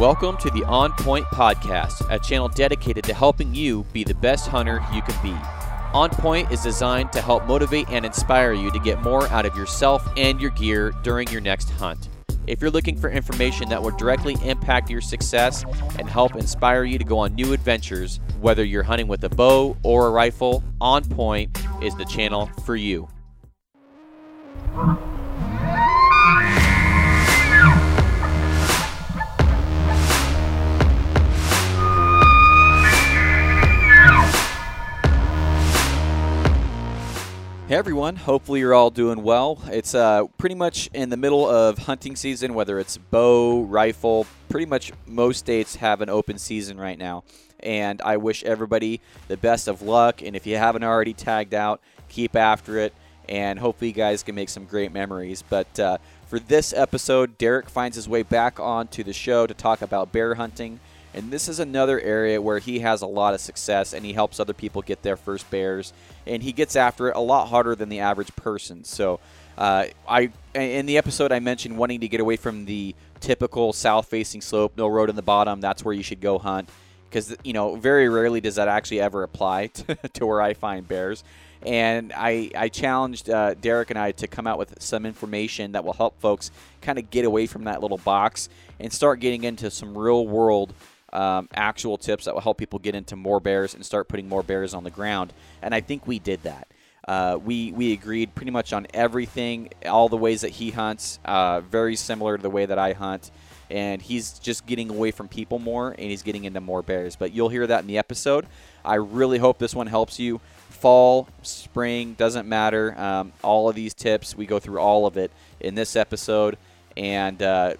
[0.00, 4.48] Welcome to the On Point Podcast, a channel dedicated to helping you be the best
[4.48, 5.38] hunter you can be.
[5.92, 9.56] On Point is designed to help motivate and inspire you to get more out of
[9.56, 12.08] yourself and your gear during your next hunt.
[12.48, 15.64] If you're looking for information that will directly impact your success
[15.96, 19.76] and help inspire you to go on new adventures, whether you're hunting with a bow
[19.84, 23.08] or a rifle, On Point is the channel for you.
[37.74, 39.60] Everyone, hopefully you're all doing well.
[39.66, 44.66] It's uh, pretty much in the middle of hunting season, whether it's bow, rifle, pretty
[44.66, 47.24] much most states have an open season right now.
[47.58, 50.22] And I wish everybody the best of luck.
[50.22, 52.94] And if you haven't already tagged out, keep after it.
[53.28, 55.42] And hopefully you guys can make some great memories.
[55.42, 55.98] But uh,
[56.28, 60.36] for this episode, Derek finds his way back onto the show to talk about bear
[60.36, 60.78] hunting.
[61.14, 64.40] And this is another area where he has a lot of success and he helps
[64.40, 65.92] other people get their first bears.
[66.26, 68.84] And he gets after it a lot harder than the average person.
[68.84, 69.20] So,
[69.56, 74.40] uh, I in the episode I mentioned wanting to get away from the typical south-facing
[74.40, 75.60] slope, no road in the bottom.
[75.60, 76.68] That's where you should go hunt
[77.08, 80.86] because you know very rarely does that actually ever apply to, to where I find
[80.88, 81.22] bears.
[81.64, 85.82] And I, I challenged uh, Derek and I to come out with some information that
[85.82, 86.50] will help folks
[86.82, 90.74] kind of get away from that little box and start getting into some real world
[91.14, 94.42] um, actual tips that will help people get into more bears and start putting more
[94.42, 95.32] bears on the ground.
[95.62, 96.68] And I think we did that.
[97.06, 101.60] Uh, we we agreed pretty much on everything, all the ways that he hunts, uh,
[101.60, 103.30] very similar to the way that I hunt.
[103.70, 107.16] And he's just getting away from people more, and he's getting into more bears.
[107.16, 108.46] But you'll hear that in the episode.
[108.84, 110.40] I really hope this one helps you.
[110.68, 112.94] Fall, spring, doesn't matter.
[112.98, 116.58] Um, all of these tips, we go through all of it in this episode.
[116.96, 117.74] And uh,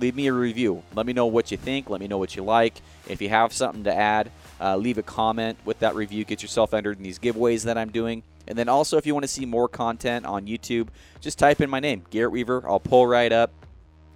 [0.00, 0.82] leave me a review.
[0.94, 1.90] Let me know what you think.
[1.90, 2.74] Let me know what you like.
[3.08, 6.24] If you have something to add, uh, leave a comment with that review.
[6.24, 8.22] Get yourself entered in these giveaways that I'm doing.
[8.46, 10.88] And then also, if you want to see more content on YouTube,
[11.20, 12.68] just type in my name, Garrett Weaver.
[12.68, 13.52] I'll pull right up.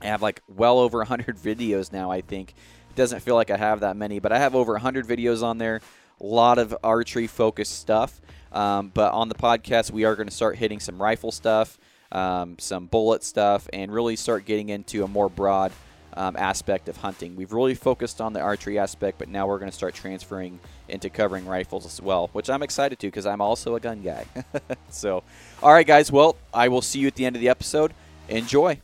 [0.03, 2.55] I have like well over 100 videos now, I think.
[2.91, 5.59] It doesn't feel like I have that many, but I have over 100 videos on
[5.59, 5.81] there.
[6.21, 8.21] A lot of archery focused stuff.
[8.53, 11.79] Um, but on the podcast, we are going to start hitting some rifle stuff
[12.13, 15.73] um, some bullet stuff, and really start getting into a more broad
[16.15, 17.37] um, aspect of hunting.
[17.37, 20.59] We've really focused on the archery aspect, but now we're going to start transferring
[20.89, 24.25] into covering rifles as well, which I'm excited to because I'm also a gun guy.
[24.89, 25.23] so,
[25.63, 26.11] all right, guys.
[26.11, 27.95] Well, I will see you at the end of the episode.
[28.29, 28.81] Enjoy.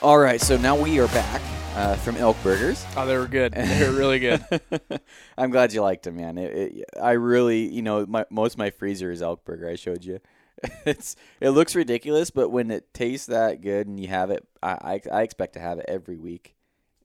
[0.00, 1.40] All right, so now we are back
[1.74, 2.84] uh, from Elk Burgers.
[2.96, 3.52] Oh, they were good.
[3.52, 4.44] They were really good.
[5.38, 6.38] I'm glad you liked them, man.
[6.38, 9.68] It, it, I really, you know, my, most of my freezer is Elk Burger.
[9.68, 10.20] I showed you.
[10.86, 15.00] It's it looks ridiculous, but when it tastes that good and you have it, I,
[15.12, 16.54] I, I expect to have it every week,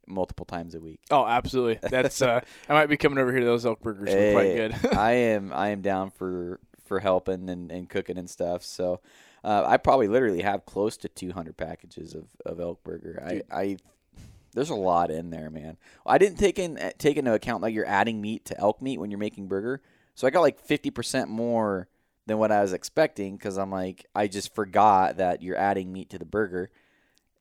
[0.07, 1.01] multiple times a week.
[1.11, 1.79] Oh, absolutely.
[1.89, 4.09] That's uh, I might be coming over here to those Elk Burgers.
[4.09, 4.95] Hey, quite good.
[4.95, 8.63] I am I am down for for helping and, and cooking and stuff.
[8.63, 9.01] So.
[9.41, 13.23] Uh, I probably literally have close to 200 packages of, of elk burger.
[13.25, 13.77] I, I
[14.53, 15.77] there's a lot in there, man.
[16.05, 18.99] I didn't take in eh, take into account like you're adding meat to elk meat
[18.99, 19.81] when you're making burger.
[20.15, 21.87] So I got like 50% more
[22.25, 26.09] than what I was expecting because I'm like I just forgot that you're adding meat
[26.11, 26.69] to the burger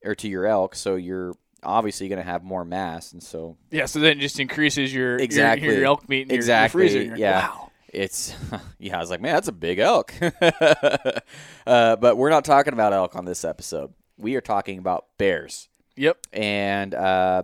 [0.04, 3.86] or to your elk, so you're obviously going to have more mass, and so yeah.
[3.86, 7.02] So then it just increases your exactly your, your elk meat in exactly your, your
[7.10, 7.20] freezer.
[7.20, 7.48] yeah.
[7.48, 7.64] Wow.
[7.90, 8.34] It's
[8.78, 10.12] yeah, I was like, man, that's a big elk.
[11.66, 13.94] uh, but we're not talking about elk on this episode.
[14.16, 15.69] We are talking about bears.
[15.98, 16.19] Yep.
[16.32, 17.42] And uh,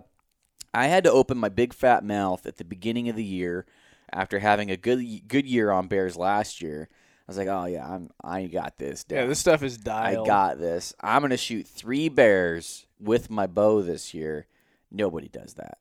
[0.73, 3.65] I had to open my big fat mouth at the beginning of the year
[4.11, 6.89] after having a good good year on bears last year.
[6.91, 9.19] I was like, "Oh yeah, I'm I got this." Down.
[9.19, 10.27] Yeah, this stuff is dialed.
[10.27, 10.93] I got this.
[11.01, 14.47] I'm gonna shoot three bears with my bow this year.
[14.91, 15.79] Nobody does that.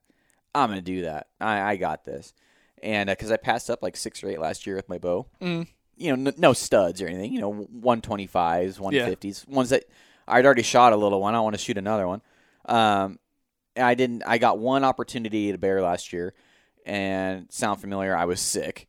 [0.54, 1.28] I'm gonna do that.
[1.40, 2.32] I, I got this.
[2.82, 5.26] And because uh, I passed up like six or eight last year with my bow,
[5.40, 5.66] mm.
[5.96, 7.32] you know, n- no studs or anything.
[7.32, 9.54] You know, 125s, 150s, yeah.
[9.54, 9.84] ones that
[10.26, 11.34] I'd already shot a little one.
[11.34, 12.20] I want to shoot another one.
[12.66, 13.18] Um,
[13.76, 14.22] I didn't.
[14.26, 16.34] I got one opportunity at a bear last year,
[16.86, 18.16] and sound familiar?
[18.16, 18.88] I was sick,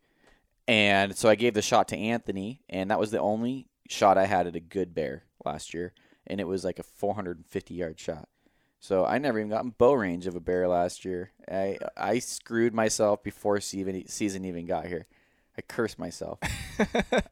[0.68, 4.26] and so I gave the shot to Anthony, and that was the only shot I
[4.26, 5.94] had at a good bear last year,
[6.28, 8.28] and it was like a 450 yard shot.
[8.80, 11.32] So I never even got in bow range of a bear last year.
[11.50, 15.08] I I screwed myself before season even got here.
[15.58, 16.40] I cursed myself.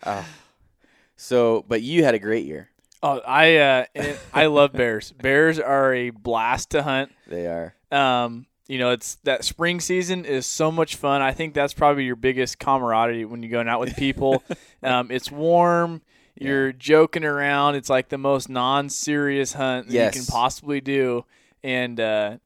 [0.04, 0.24] uh,
[1.16, 2.70] so, but you had a great year.
[3.06, 3.86] Oh, I uh,
[4.34, 5.12] I love bears.
[5.12, 7.12] Bears are a blast to hunt.
[7.28, 7.76] They are.
[7.92, 11.22] Um, you know, it's that spring season is so much fun.
[11.22, 14.42] I think that's probably your biggest camaraderie when you're going out with people.
[14.84, 16.02] um, it's warm.
[16.40, 17.76] You're joking around.
[17.76, 20.16] It's like the most non-serious hunt that Yes.
[20.16, 21.26] you can possibly do,
[21.64, 22.38] and uh,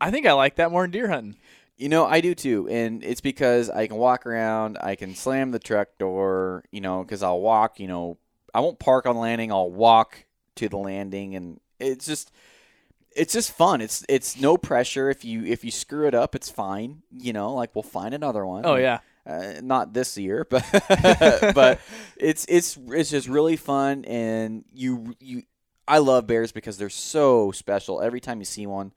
[0.00, 1.36] I think I like that more than deer hunting.
[1.76, 4.76] You know, I do too, and it's because I can walk around.
[4.80, 6.64] I can slam the truck door.
[6.70, 7.80] You know, because I'll walk.
[7.80, 8.18] You know,
[8.54, 9.50] I won't park on landing.
[9.52, 10.24] I'll walk
[10.56, 12.30] to the landing, and it's just,
[13.16, 13.80] it's just fun.
[13.80, 15.10] It's it's no pressure.
[15.10, 17.02] If you if you screw it up, it's fine.
[17.10, 18.64] You know, like we'll find another one.
[18.64, 20.64] Oh yeah, uh, not this year, but
[21.54, 21.80] but
[22.16, 25.42] it's it's it's just really fun, and you you
[25.86, 28.00] I love bears because they're so special.
[28.00, 28.92] Every time you see one,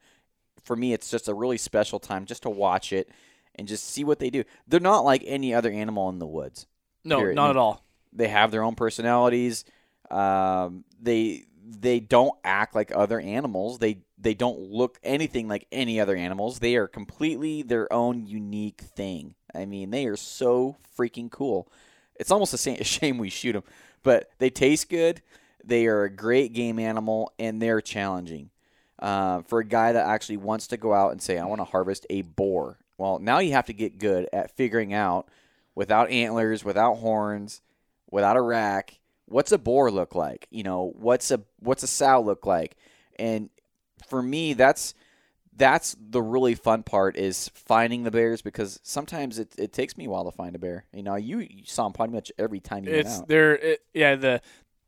[0.62, 3.10] for me, it's just a really special time just to watch it
[3.56, 4.44] and just see what they do.
[4.66, 6.66] They're not like any other animal in the woods.
[7.04, 7.34] no, Period.
[7.34, 7.84] not at all.
[8.12, 9.64] They have their own personalities.
[10.10, 13.78] Um, they they don't act like other animals.
[13.78, 16.58] They they don't look anything like any other animals.
[16.58, 19.34] They are completely their own unique thing.
[19.54, 21.70] I mean, they are so freaking cool.
[22.16, 23.64] It's almost a, shame we shoot them,
[24.02, 25.22] but they taste good.
[25.64, 28.50] They are a great game animal, and they're challenging.
[28.98, 31.64] Uh, for a guy that actually wants to go out and say, "I want to
[31.64, 35.28] harvest a boar," well, now you have to get good at figuring out,
[35.74, 37.60] without antlers, without horns,
[38.10, 40.46] without a rack, what's a boar look like?
[40.50, 42.76] You know, what's a what's a sow look like?
[43.18, 43.50] And
[44.08, 44.94] for me, that's
[45.56, 50.04] that's the really fun part is finding the bears because sometimes it, it takes me
[50.04, 50.84] a while to find a bear.
[50.92, 53.28] You know, you, you saw them pretty much every time you It's went out.
[53.28, 53.56] there.
[53.56, 54.40] It, yeah, the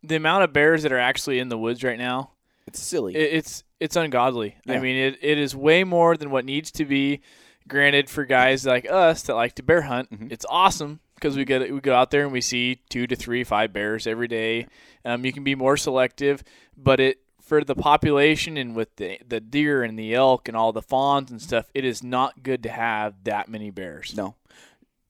[0.04, 2.30] the amount of bears that are actually in the woods right now,
[2.68, 3.14] It's silly.
[3.16, 4.56] it, it's it's ungodly.
[4.68, 7.20] I mean, it, it is way more than what needs to be.
[7.68, 10.30] Granted, for guys like us that like to bear hunt, Mhm.
[10.32, 13.44] it's awesome because we get we go out there and we see two to three,
[13.44, 14.66] five bears every day.
[15.04, 16.42] Um, you can be more selective,
[16.76, 20.72] but it for the population and with the the deer and the elk and all
[20.72, 24.16] the fawns and stuff, it is not good to have that many bears.
[24.16, 24.36] No.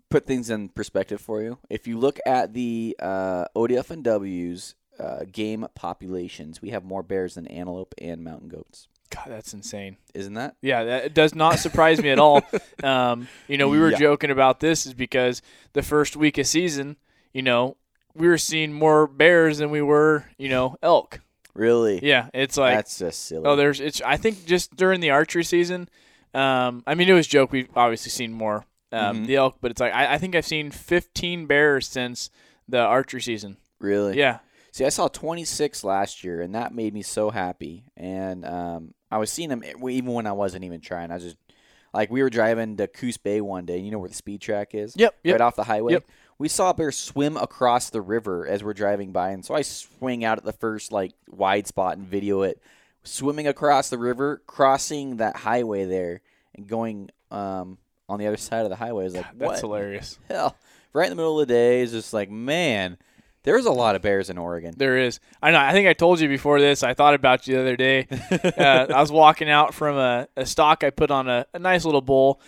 [0.08, 1.58] Put things in perspective for you.
[1.68, 7.04] If you look at the uh, ODF and W's uh, game populations, we have more
[7.04, 8.88] bears than antelope and mountain goats.
[9.10, 9.96] God, that's insane.
[10.14, 10.56] Isn't that?
[10.62, 12.42] Yeah, that it does not surprise me at all.
[12.82, 13.98] Um, you know, we were Yeah.
[13.98, 15.42] joking about this is because
[15.74, 16.96] the first week of season,
[17.34, 17.76] you know,
[18.14, 21.20] we were seeing more bears than we were, you know, elk.
[21.52, 22.00] Really?
[22.02, 23.42] Yeah, it's like That's just silly.
[23.46, 24.00] oh, there's it's.
[24.00, 25.90] I think just during the archery season,
[26.32, 27.52] um, I mean, it was a joke.
[27.52, 29.26] We've obviously seen more um, Mhm.
[29.26, 32.30] the elk, but it's like I, I think I've seen 15 bears since
[32.68, 33.58] the archery season.
[33.78, 34.16] really?
[34.16, 34.38] Yeah,
[34.72, 37.84] See, I saw 26 last year, and that made me so happy.
[37.96, 41.10] And um, I was seeing them even when I wasn't even trying.
[41.10, 41.36] I was just
[41.92, 43.78] like, we were driving to Coos Bay one day.
[43.78, 44.94] You know where the speed track is?
[44.96, 45.32] Yep, yep.
[45.32, 45.94] Right off the highway.
[45.94, 46.04] Yep.
[46.38, 49.62] We saw a bear swim across the river as we're driving by, and so I
[49.62, 52.62] swing out at the first like wide spot and video it,
[53.02, 56.22] swimming across the river, crossing that highway there,
[56.54, 57.76] and going um,
[58.08, 59.02] on the other side of the highway.
[59.02, 59.60] I was like, that's what?
[59.60, 60.18] hilarious.
[60.28, 60.56] Hell,
[60.94, 62.96] right in the middle of the day is just like, man,
[63.42, 64.74] there's a lot of bears in Oregon.
[64.76, 65.20] There is.
[65.42, 65.58] I know.
[65.58, 66.82] I think I told you before this.
[66.82, 68.06] I thought about you the other day.
[68.58, 71.84] uh, I was walking out from a, a stock I put on a, a nice
[71.84, 72.40] little bowl,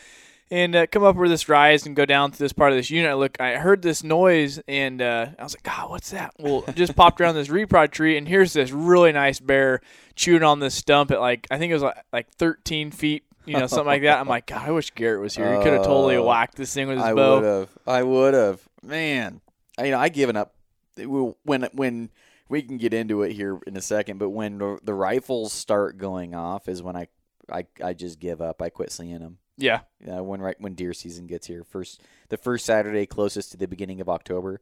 [0.51, 2.91] and uh, come up where this rise and go down to this part of this
[2.91, 3.11] unit.
[3.11, 6.35] I look, I heard this noise, and uh, I was like, God, what's that?
[6.39, 9.81] Well, just popped around this reprod tree, and here's this really nice bear
[10.15, 13.25] chewing on this stump at like I think it was like, like 13 feet.
[13.45, 14.21] You know, something like that.
[14.21, 15.57] I'm like, God, I wish Garrett was here.
[15.57, 17.33] He could have totally Oh, whacked this thing with his I bow.
[17.33, 17.69] I would have.
[17.89, 18.61] I would have.
[18.85, 19.41] Man,
[19.77, 20.55] I, you know, I given up.
[20.99, 22.11] Will- When when
[22.49, 25.97] we can get into it here in a second, but when the, the rifles start
[25.99, 27.07] going off is when I,
[27.51, 28.61] I I just give up.
[28.61, 29.39] I quit seeing them.
[29.59, 29.81] Yeah,
[30.11, 33.69] Uh, when right when deer season gets here, first the first Saturday closest to the
[33.69, 34.61] beginning of October,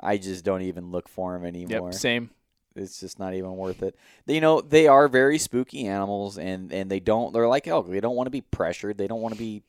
[0.00, 1.90] I just don't even look for them anymore.
[1.90, 2.30] yep, same.
[2.74, 3.96] It's just not even worth it.
[4.26, 7.32] They, you know, they are very spooky animals, and and they don't.
[7.32, 7.88] They're like elk.
[7.90, 8.98] They don't want to be pressured.
[8.98, 9.62] They don't want to be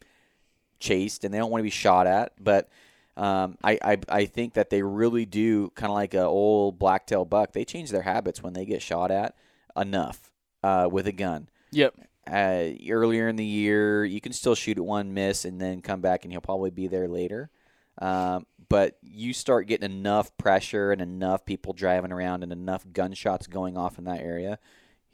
[0.79, 2.33] chased, and they don't want to be shot at.
[2.43, 2.69] But
[3.15, 7.25] um, I, I I think that they really do kind of like a old blacktail
[7.25, 7.53] buck.
[7.53, 9.35] They change their habits when they get shot at
[9.77, 10.31] enough
[10.63, 11.49] uh, with a gun.
[11.71, 11.95] Yep.
[12.25, 16.01] Uh, earlier in the year, you can still shoot at one miss and then come
[16.01, 17.49] back, and he'll probably be there later.
[17.99, 23.45] Um, but you start getting enough pressure and enough people driving around and enough gunshots
[23.45, 24.57] going off in that area,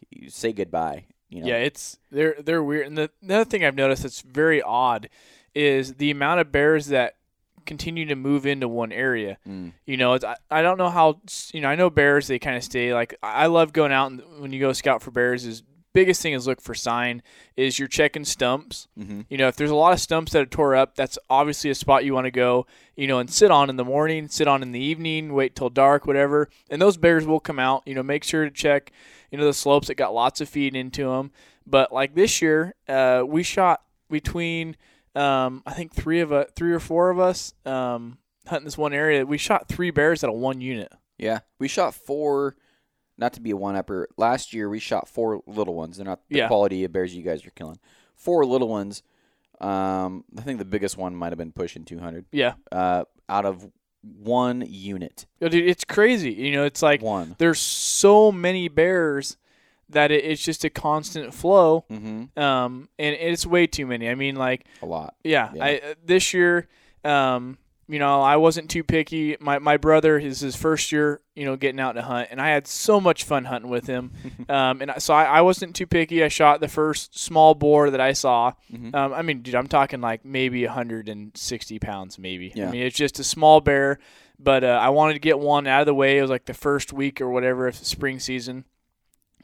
[0.09, 1.05] you say goodbye.
[1.29, 1.47] You know?
[1.47, 2.87] Yeah, it's they're they're weird.
[2.87, 5.09] And the, the other thing I've noticed that's very odd
[5.53, 7.17] is the amount of bears that
[7.65, 9.37] continue to move into one area.
[9.47, 9.73] Mm.
[9.85, 11.21] You know, it's, I, I don't know how
[11.53, 11.67] you know.
[11.69, 14.59] I know bears they kind of stay like I love going out and when you
[14.59, 17.21] go scout for bears is biggest thing is look for sign
[17.57, 18.87] is you're checking stumps.
[18.97, 19.25] Mhm.
[19.29, 21.75] You know, if there's a lot of stumps that are tore up, that's obviously a
[21.75, 24.61] spot you want to go, you know, and sit on in the morning, sit on
[24.61, 26.49] in the evening, wait till dark, whatever.
[26.69, 27.83] And those bears will come out.
[27.85, 28.91] You know, make sure to check,
[29.31, 31.31] you know, the slopes that got lots of feed into them.
[31.65, 34.75] But like this year, uh, we shot between,
[35.15, 38.93] um, I think three of us, three or four of us, um, hunting this one
[38.93, 39.25] area.
[39.25, 40.91] We shot three bears out of one unit.
[41.17, 42.55] Yeah, we shot four.
[43.17, 44.07] Not to be a one upper.
[44.17, 45.97] Last year we shot four little ones.
[45.97, 46.47] They're not the Yeah.
[46.47, 47.79] quality of bears you guys are killing.
[48.15, 49.03] Four little ones.
[49.59, 52.25] Um, I think the biggest one might have been pushing 200.
[52.31, 52.53] Yeah.
[52.71, 53.69] Uh, out of
[54.01, 55.25] one unit.
[55.41, 56.31] Dude, it's crazy.
[56.31, 57.35] You know, it's like One.
[57.39, 59.35] there's so many bears
[59.89, 61.85] that it, it's just a constant flow.
[61.91, 62.39] Mm-hmm.
[62.39, 64.07] Um, and it's way too many.
[64.09, 65.15] I mean, like, A lot.
[65.23, 65.63] yeah, Yeah.
[65.65, 66.67] I uh, this year,
[67.03, 69.35] um, you know, I wasn't too picky.
[69.39, 72.49] My my brother is his first year, you know, getting out to hunt, and I
[72.49, 74.11] had so much fun hunting with him.
[74.49, 76.23] um, and so I, I wasn't too picky.
[76.23, 78.53] I shot the first small boar that I saw.
[78.71, 78.93] Mhm.
[78.93, 82.51] Um, I mean, dude, I'm talking like maybe 160 pounds, maybe.
[82.55, 82.67] Yeah.
[82.67, 83.97] I mean, it's just a small bear,
[84.37, 86.17] but uh, I wanted to get one out of the way.
[86.17, 88.65] It was like the first week or whatever of the spring season,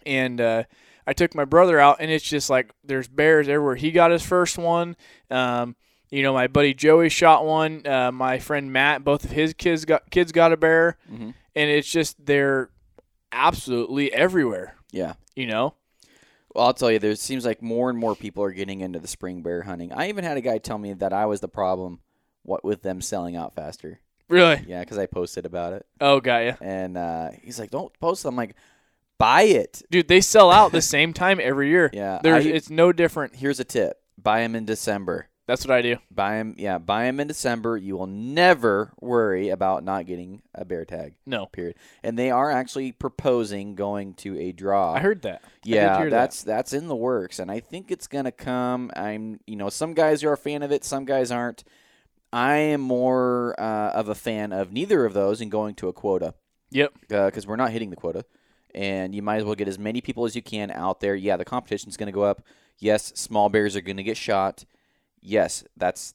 [0.05, 0.63] and uh,
[1.07, 3.75] I took my brother out, and it's just like there's bears everywhere.
[3.75, 4.95] He got his first one.
[5.29, 5.75] Um,
[6.11, 7.85] you know, my buddy Joey shot one.
[7.85, 11.33] Uh, my friend Matt, both of his kids got kids got a bear, Mhm.
[11.55, 12.69] and it's just they're
[13.31, 14.75] absolutely everywhere.
[14.91, 15.13] Yeah.
[15.35, 15.73] You know,
[16.53, 19.09] Well, I'll tell you, there seems like more and more people are getting into the
[19.09, 19.91] spring bear hunting.
[19.91, 21.99] I even had a guy tell me that I was the problem
[22.43, 23.99] what with them selling out faster.
[24.29, 24.63] really.
[24.65, 25.85] Yeah, because I posted about it.
[25.99, 26.53] Oh, got ya.
[26.61, 28.23] And uh, he's like, don't post.
[28.23, 28.55] I'm like,
[29.17, 29.81] buy it.
[29.89, 30.07] dude.
[30.07, 31.89] They sell out the same time every year.
[31.93, 32.19] Yeah.
[32.21, 33.35] There's, I- it's no different.
[33.37, 35.27] here's a tip buy them in December.
[35.47, 35.97] That's what I do.
[36.09, 37.77] Buy them, yeah, buy them in December.
[37.77, 41.13] You will never worry about not getting a bear tag.
[41.27, 41.75] No, Period.
[42.03, 44.93] And they are actually proposing going to a draw.
[44.93, 45.43] I heard that.
[45.63, 46.15] Yeah, hear that.
[46.17, 48.89] that's that's in the works, and I think it's gonna come.
[48.95, 51.63] I'm, you know, some guys are a fan of it, some guys aren't.
[52.33, 55.93] I am more uh, of a fan of neither of those and going to a
[55.93, 56.33] quota
[56.71, 56.93] Yep.
[57.07, 58.25] because we're not hitting the quota,
[58.75, 61.15] and you might as well get as many people as you can out there.
[61.15, 62.43] Yeah, the competition's gonna go up.
[62.77, 64.65] Yes, small bears are gonna get shot.
[65.21, 66.13] Yes, that's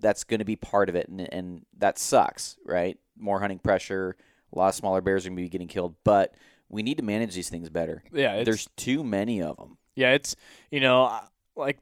[0.00, 2.98] that's gonna be part of it, and and that sucks, right?
[3.16, 4.16] More hunting pressure.
[4.52, 6.34] A lot of smaller bears are gonna be getting killed, but
[6.68, 8.02] we need to manage these things better.
[8.12, 8.34] Yeah.
[8.36, 9.76] It's, There's too many of them.
[9.94, 10.12] yeah.
[10.12, 10.34] It's
[10.70, 11.20] you know
[11.56, 11.78] like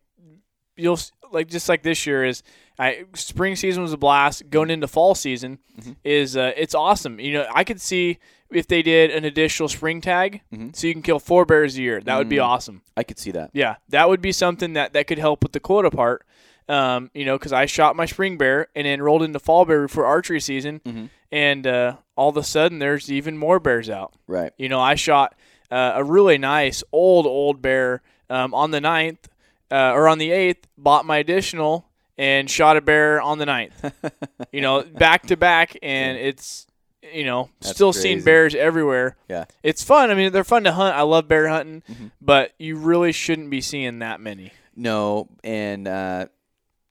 [0.78, 0.98] you'll
[1.32, 2.42] like just like this year is
[2.78, 4.48] I spring season was a blast.
[4.50, 5.96] Going into fall season Mhm.
[6.04, 7.18] is uh, it's awesome.
[7.20, 8.18] You know I could see
[8.50, 10.74] if they did an additional spring tag, Mhm.
[10.74, 12.00] so you can kill four bears a year.
[12.00, 12.44] That would be Mm.
[12.44, 12.82] awesome.
[12.96, 13.50] I could see that.
[13.52, 16.24] Yeah, that would be something that, that could help with the quota part.
[16.66, 19.86] Um, you know, because I shot my spring bear and then rolled into fall bear
[19.88, 21.08] for archery season, Mhm.
[21.32, 24.14] and uh, all of a sudden there's even more bears out.
[24.26, 24.52] Right.
[24.58, 25.34] You know, I shot
[25.70, 29.28] uh, a really nice old old bear um, on the 9th,
[29.70, 30.66] uh, or on the eighth.
[30.76, 33.92] Bought my additional and shot a bear on the 9th.
[34.52, 36.66] you know, back to back, and it's
[37.12, 39.16] you know That's still seeing bears everywhere.
[39.28, 39.44] Yeah.
[39.62, 40.10] It's fun.
[40.10, 40.96] I mean, they're fun to hunt.
[40.96, 42.10] I love bear hunting, Mhm.
[42.20, 44.52] but you really shouldn't be seeing that many.
[44.76, 46.26] No, and uh,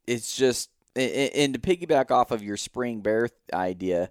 [0.08, 4.10] it's just and to piggyback off of your spring bear idea,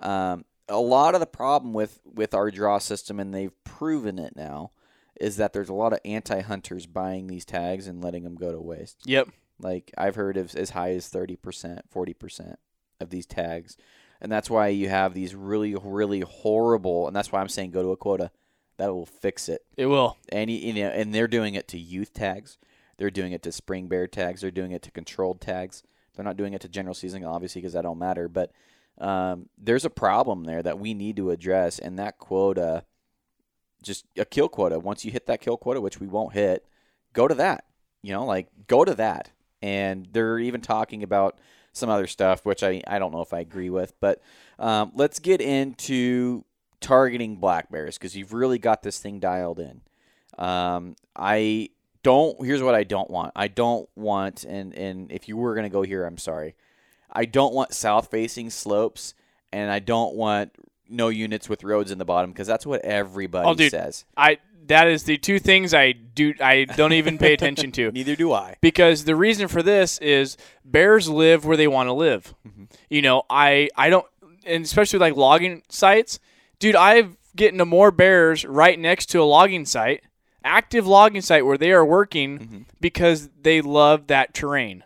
[0.00, 4.34] um, a lot of the problem with with our draw system, and they've proven it
[4.34, 4.72] now,
[5.20, 8.60] is that there's a lot of anti-hunters buying these tags and letting them go to
[8.60, 8.98] waste.
[9.06, 9.28] Yep.
[9.60, 12.58] Like I've heard of as high as thirty percent, forty percent
[13.00, 13.76] of these tags,
[14.20, 17.06] and that's why you have these really, really horrible.
[17.06, 18.30] And that's why I'm saying go to a quota.
[18.76, 19.64] That will fix it.
[19.76, 20.16] It will.
[20.30, 22.58] And you know, and they're doing it to youth tags.
[22.96, 24.40] They're doing it to spring bear tags.
[24.40, 25.84] They're doing it to controlled tags.
[26.14, 28.28] They're not doing it to general season, obviously, because that don't matter.
[28.28, 28.50] But
[28.98, 32.84] um, there's a problem there that we need to address, and that quota,
[33.84, 34.78] just a kill quota.
[34.78, 36.66] Once you hit that kill quota, which we won't hit,
[37.12, 37.64] go to that.
[38.02, 39.30] You know, like go to that.
[39.62, 41.38] And they're even talking about
[41.72, 43.94] some other stuff, which I, I don't know if I agree with.
[44.00, 44.20] But
[44.58, 46.44] um, let's get into
[46.80, 49.80] targeting black bears because you've really got this thing dialed in.
[50.38, 51.70] Um, I
[52.02, 52.44] don't.
[52.44, 53.32] Here's what I don't want.
[53.34, 56.54] I don't want, and and if you were gonna go here, I'm sorry.
[57.10, 59.14] I don't want south facing slopes,
[59.52, 60.52] and I don't want
[60.88, 63.70] no units with roads in the bottom because that's what everybody Oh, dude.
[63.70, 64.04] says.
[64.16, 67.90] I that is the two things I do I don't even pay attention to.
[67.92, 68.56] Neither do I.
[68.62, 72.34] Because the reason for this is bears live where they want to live.
[72.48, 72.64] Mm-hmm.
[72.88, 74.06] You know, I I don't
[74.46, 76.18] and especially like logging sites,
[76.58, 80.02] dude, I've getting to more bears right next to a logging site,
[80.44, 82.58] active logging site where they are working Mm-hmm.
[82.80, 84.84] because they love that terrain.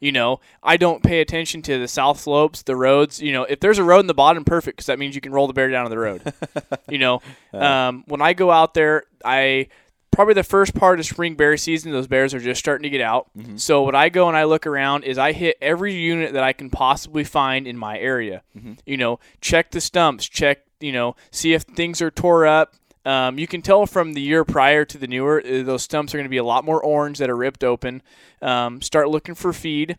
[0.00, 3.20] You know, I don't pay attention to the south slopes, the roads.
[3.20, 5.32] You know, if there's a road in the bottom, perfect, because that means you can
[5.32, 6.32] roll the bear down to the road.
[6.88, 7.20] you know,
[7.52, 9.68] um, when I go out there, I
[10.10, 13.00] probably the first part of spring bear season, those bears are just starting to get
[13.00, 13.28] out.
[13.56, 16.52] So what I go and I look around is I hit every unit that I
[16.52, 18.42] can possibly find in my area.
[18.84, 22.74] You know, check the stumps, check, you know, see if things are tore up.
[23.04, 26.18] Um, you can tell from the year prior to the newer, uh, those stumps are
[26.18, 28.02] going to be a lot more orange that are ripped open.
[28.42, 29.96] Um, start looking for feed.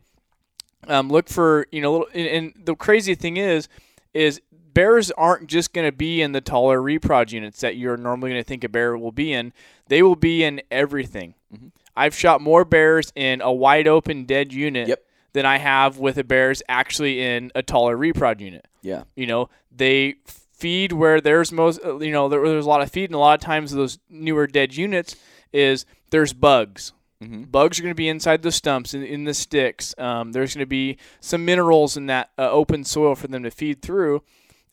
[0.88, 2.08] Um, look for you know little.
[2.14, 3.68] And, and the crazy thing is,
[4.14, 4.42] is
[4.74, 8.42] bears aren't just going to be in the taller reprod units that you're normally going
[8.42, 9.52] to think a bear will be in.
[9.88, 11.34] They will be in everything.
[11.54, 11.68] Mm-hmm.
[11.96, 15.04] I've shot more bears in a wide open dead unit Yep.
[15.34, 18.68] than I have with a bears actually in a taller reprod unit.
[18.82, 19.04] Yeah.
[19.16, 20.16] You know, they
[20.60, 23.20] feed where there's most, uh, you know, there, there's a lot of feed, and a
[23.20, 25.16] lot of times those newer dead units
[25.54, 26.94] is there's bugs.
[27.24, 27.52] Mhm.
[27.52, 29.94] Bugs are going to be inside the stumps, in, in the sticks.
[29.98, 33.52] Um, there's going to be some minerals in that uh, open soil for them to
[33.52, 34.24] feed through.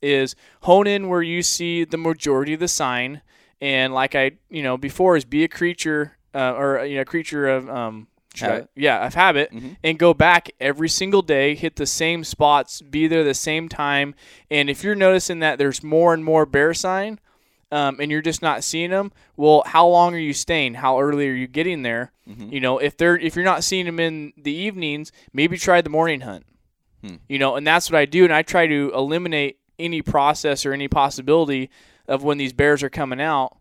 [0.02, 3.22] Is hone in where you see the majority of the sign,
[3.60, 7.06] and like I, you know, before is be a creature uh, or you know, a
[7.06, 8.70] creature of um, should I- Habit.
[8.76, 9.76] yeah, of habit, Mhm.
[9.82, 14.14] and go back every single day, hit the same spots, be there the same time.
[14.50, 17.18] And if you're noticing that there's more and more bear sign,
[17.72, 20.74] um, and you're just not seeing them, well, how long are you staying?
[20.74, 22.12] How early are you getting there?
[22.28, 22.52] Mhm.
[22.52, 25.90] You know, if they're if you're not seeing them in the evenings, maybe try the
[25.90, 26.44] morning hunt.
[27.02, 27.16] Hmm.
[27.28, 30.72] You know, and that's what I do, and I try to eliminate any process or
[30.72, 31.68] any possibility
[32.08, 33.56] of when these bears are coming out,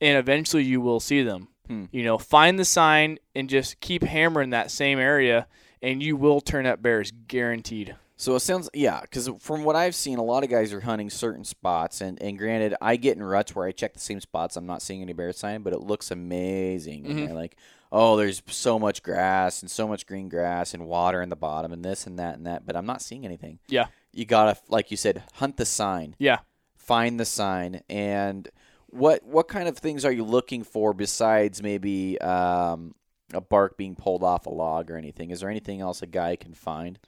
[0.00, 1.48] and eventually you will see them.
[1.70, 1.84] Hmm.
[1.92, 5.46] You know, find the sign and just keep hammering that same area,
[5.80, 7.94] and you will turn up bears, guaranteed.
[8.16, 11.08] So it sounds yeah, because from what I've seen, a lot of guys are hunting
[11.10, 14.56] certain spots, and and granted, I get in ruts where I check the same spots.
[14.56, 17.06] I'm not seeing any bear sign, but it looks amazing.
[17.06, 17.26] And Mhm.
[17.26, 17.56] they're like,
[17.92, 21.72] oh, there's so much grass and so much green grass and water in the bottom
[21.72, 23.58] and this and that and that, but I'm not seeing anything.
[23.68, 23.86] Yeah.
[24.12, 26.38] You gotta, like you said, hunt the sign, Yeah.
[26.76, 28.48] find the sign, and
[28.90, 32.94] what what kind of things are you looking for besides maybe um,
[33.32, 35.30] a bark being pulled off a log or anything?
[35.30, 36.98] Is there anything else a guy can find?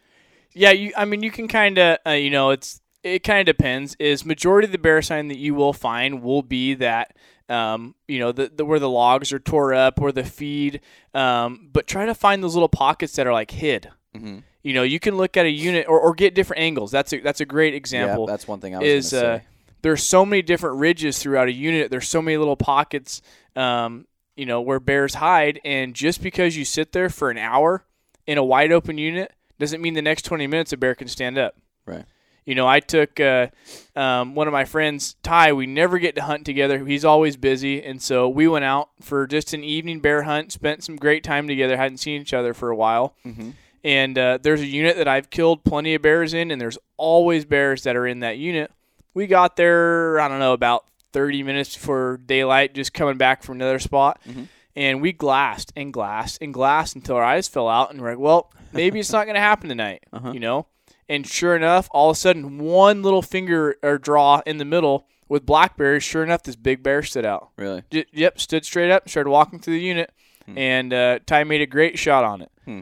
[0.54, 0.92] Yeah, you.
[0.96, 3.96] I mean, you can kind of, uh, you know, it's it kind of depends.
[3.98, 7.16] Is majority of the bear sign that you will find will be that,
[7.48, 10.80] um, you know, the, the where the logs are tore up or the feed.
[11.14, 13.90] Um, but try to find those little pockets that are like hid.
[14.14, 14.38] Mm-hmm.
[14.62, 16.92] You know, you can look at a unit or, or get different angles.
[16.92, 18.26] That's a that's a great Yeah, example.
[18.26, 19.40] that's one thing I was is uh.
[19.82, 21.90] There's so many different ridges throughout a unit.
[21.90, 23.20] There's so many little pockets,
[23.56, 25.60] um, you know, where bears hide.
[25.64, 27.84] And just because you sit there for an hour
[28.26, 31.36] in a wide open unit doesn't mean the next 20 minutes a bear can stand
[31.36, 31.56] up.
[31.84, 32.04] Right.
[32.45, 33.49] You know, I took uh,
[33.95, 35.52] um, one of my friends, Ty.
[35.52, 36.84] We never get to hunt together.
[36.84, 40.50] He's always busy, and so we went out for just an evening bear hunt.
[40.50, 41.76] Spent some great time together.
[41.76, 43.14] Hadn't seen each other for a while.
[43.25, 43.50] Mm-hmm.
[43.84, 47.45] And uh, there's a unit that I've killed plenty of bears in, and there's always
[47.45, 48.73] bears that are in that unit.
[49.14, 53.56] We got there, I don't know, about 30 minutes before daylight, just coming back from
[53.56, 54.20] another spot.
[54.28, 54.48] Mhm.
[54.75, 58.18] And we glassed and glassed and glassed until our eyes fell out, and we're like,
[58.18, 60.32] well, maybe it's not going to happen tonight, Uh-huh.
[60.32, 60.66] you know?
[61.08, 65.06] And sure enough, all of a sudden, one little finger or draw in the middle
[65.28, 67.50] with blackberries, sure enough, this big bear stood out.
[67.56, 67.82] Really?
[67.90, 70.10] J- yep, stood straight up, started walking through the unit,
[70.46, 70.56] Hmm.
[70.58, 72.50] and uh, Ty made a great shot on it.
[72.64, 72.80] Hmm.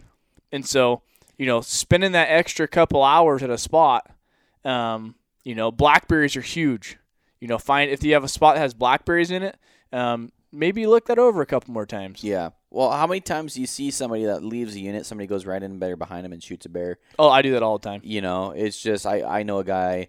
[0.53, 1.03] And so,
[1.39, 4.09] you know, spending that extra couple hours at a spot,
[4.65, 5.15] um,
[5.45, 6.99] you know, blackberries are huge.
[7.41, 9.57] You know, find if you have a spot that has blackberries in it,
[9.93, 12.23] um, maybe look that over a couple more times.
[12.23, 12.51] Yeah.
[12.71, 15.63] Well, how many times do you see somebody that leaves a unit, somebody goes right
[15.63, 16.99] in better behind him and shoots a bear?
[17.19, 18.01] Oh, I do that all the time.
[18.05, 20.09] You know, it's just I I know a guy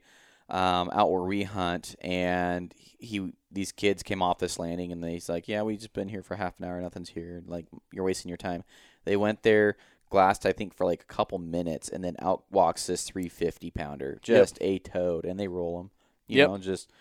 [0.50, 5.30] um, out where we hunt, and he these kids came off this landing, and he's
[5.30, 7.41] like, "Yeah, we just been here for half an hour, nothing's here.
[7.48, 8.63] Like you're wasting your time."
[9.04, 9.78] They went there,
[10.12, 14.19] glassed I think for like a couple minutes, and then out walks this 350 pounder,
[14.21, 15.89] just a toad, and they roll him.
[16.28, 16.47] You Yep.
[16.50, 16.91] know, just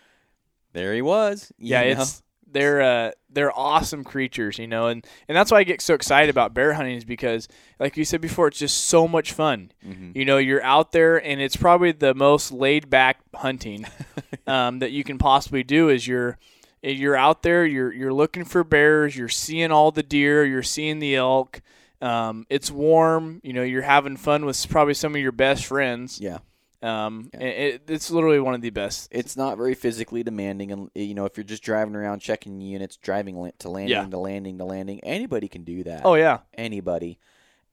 [0.73, 1.53] there he was.
[1.59, 2.03] Yeah, know?
[2.03, 5.95] it's they're uh, they're awesome creatures, you know, and and that's why I get so
[5.95, 7.47] excited about bear hunting is because,
[7.79, 9.71] like you said before, it's just so much fun.
[9.87, 10.17] Mhm.
[10.17, 13.87] You know, you're out there, and it's probably the most laid back hunting
[14.47, 15.89] um, that you can possibly do.
[15.89, 16.39] Is you're
[16.83, 20.99] you're out there, you're you're looking for bears, you're seeing all the deer, you're seeing
[20.99, 21.61] the elk.
[22.01, 26.19] Um, it's warm, you know, you're having fun with probably some of your best friends.
[26.21, 26.39] yeah.
[26.83, 27.41] Um, Yeah.
[27.41, 29.09] it, it's literally one of the best.
[29.11, 32.97] it's not very physically demanding and you know if you're just driving around checking units
[32.97, 34.07] driving to landing Yeah.
[34.07, 37.19] to landing to landing anybody can do that Oh yeah, anybody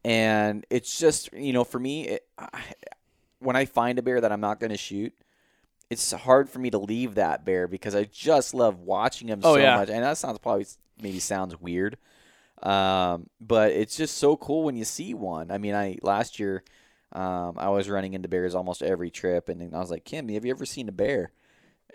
[0.03, 2.49] and it's just you know for me it, I,
[3.39, 5.13] when i find a bear that i'm not going to shoot
[5.89, 9.55] it's hard for me to leave that bear because i just love watching him Oh,
[9.55, 9.75] so yeah.
[9.75, 10.65] much and that sounds probably
[11.01, 11.97] maybe sounds weird
[12.63, 16.63] um, but it's just so cool when you see one i mean i last year
[17.13, 20.43] um, I was running into bears almost every trip, and I was like, "Kim, have
[20.43, 21.31] you ever seen a bear?"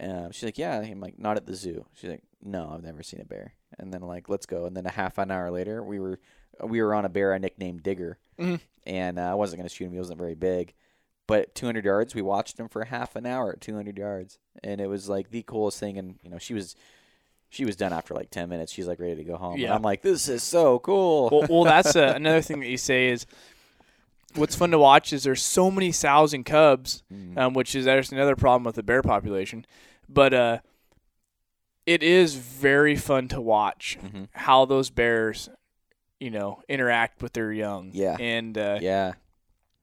[0.01, 3.03] Um, she's like, "Yeah." I'm like, "Not at the zoo." She's like, "No, I've never
[3.03, 5.85] seen a bear." And then like, "Let's go." And then a half an hour later,
[5.85, 6.18] we were
[6.64, 8.59] we were on a bear I nicknamed Digger, Mhm.
[8.87, 9.92] and uh, I wasn't gonna shoot him.
[9.92, 10.72] He wasn't very big,
[11.27, 14.87] but 200 yards, we watched him for half an hour at 200 yards, and it
[14.87, 15.98] was like the coolest thing.
[15.98, 16.75] And you know, she was.
[17.52, 18.72] She was done after like ten minutes.
[18.72, 19.52] She's like ready to go home.
[19.52, 19.74] And Yeah.
[19.74, 21.28] I'm like, this is so cool.
[21.30, 23.26] well, well that's uh, another thing that you say is
[24.34, 27.36] what's fun to watch is there's so many sows and cubs, Mm.
[27.36, 29.66] um, which is there's another problem with the bear population.
[30.08, 30.58] But uh,
[31.84, 34.28] it is very fun to watch Mhm.
[34.32, 35.50] how those bears,
[36.20, 37.90] you know, interact with their young.
[37.92, 38.16] Yeah.
[38.18, 39.12] and uh, Yeah.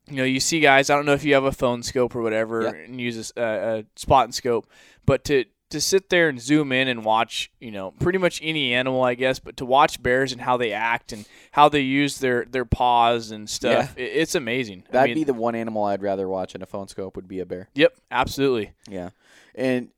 [0.07, 0.89] you know, you see guys.
[0.89, 2.69] I don't know if you have a phone scope or whatever, Yeah.
[2.85, 4.65] and use a spot and scope,
[5.05, 8.73] but to to sit there and zoom in and watch, you know, pretty much any
[8.73, 12.17] animal, I guess, but to watch bears and how they act and how they use
[12.19, 14.83] their their paws and stuff, it, it's amazing.
[14.91, 17.39] That'd mean, be the one animal I'd rather watch in a phone scope would be
[17.39, 17.69] a bear.
[17.75, 18.71] yep, absolutely.
[18.89, 19.09] Yeah.
[19.55, 19.89] And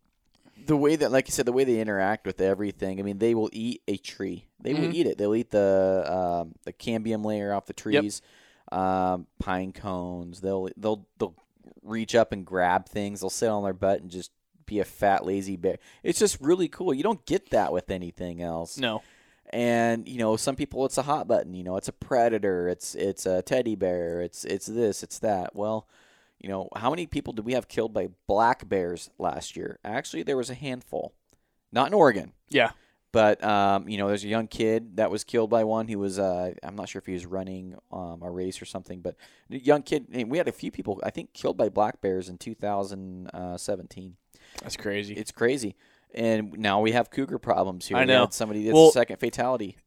[0.65, 3.33] the way that, like you said, the way they interact with everything, I mean, they
[3.33, 4.45] will eat a tree.
[4.59, 4.93] They will Mhm.
[4.93, 5.17] eat it.
[5.17, 8.21] They'll eat the um, the cambium layer off the trees,
[8.71, 10.41] um, pine cones.
[10.41, 11.35] They'll they'll they'll
[11.81, 13.21] reach up and grab things.
[13.21, 14.31] They'll sit on their butt and just
[14.71, 15.77] be a fat lazy bear.
[16.01, 16.93] It's just really cool.
[16.93, 18.77] You don't get that with anything else.
[18.77, 19.03] No,
[19.51, 21.53] And you know, some people it's a hot button.
[21.53, 22.69] You know, it's a predator.
[22.69, 24.21] It's it's a teddy bear.
[24.21, 25.03] It's it's this.
[25.03, 25.55] It's that.
[25.55, 25.87] Well,
[26.39, 29.77] you know, how many people did we have killed by black bears last year?
[29.83, 31.13] Actually, there was a handful.
[31.73, 32.71] Not in Oregon, yeah,
[33.11, 35.87] but um, you know, there's a young kid that was killed by one.
[35.87, 39.01] He was uh, I'm not sure if he was running um, a race or something,
[39.01, 39.15] but
[39.49, 40.07] young kid.
[40.27, 44.15] We had a few people I think killed by black bears in 2017.
[44.61, 45.13] That's crazy.
[45.15, 45.75] It's crazy.
[46.13, 47.97] And now we have cougar problems here.
[47.97, 48.27] I know.
[48.31, 49.77] somebody that's Well- a second fatality.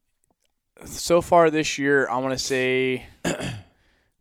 [0.87, 3.07] so far this year, I want to say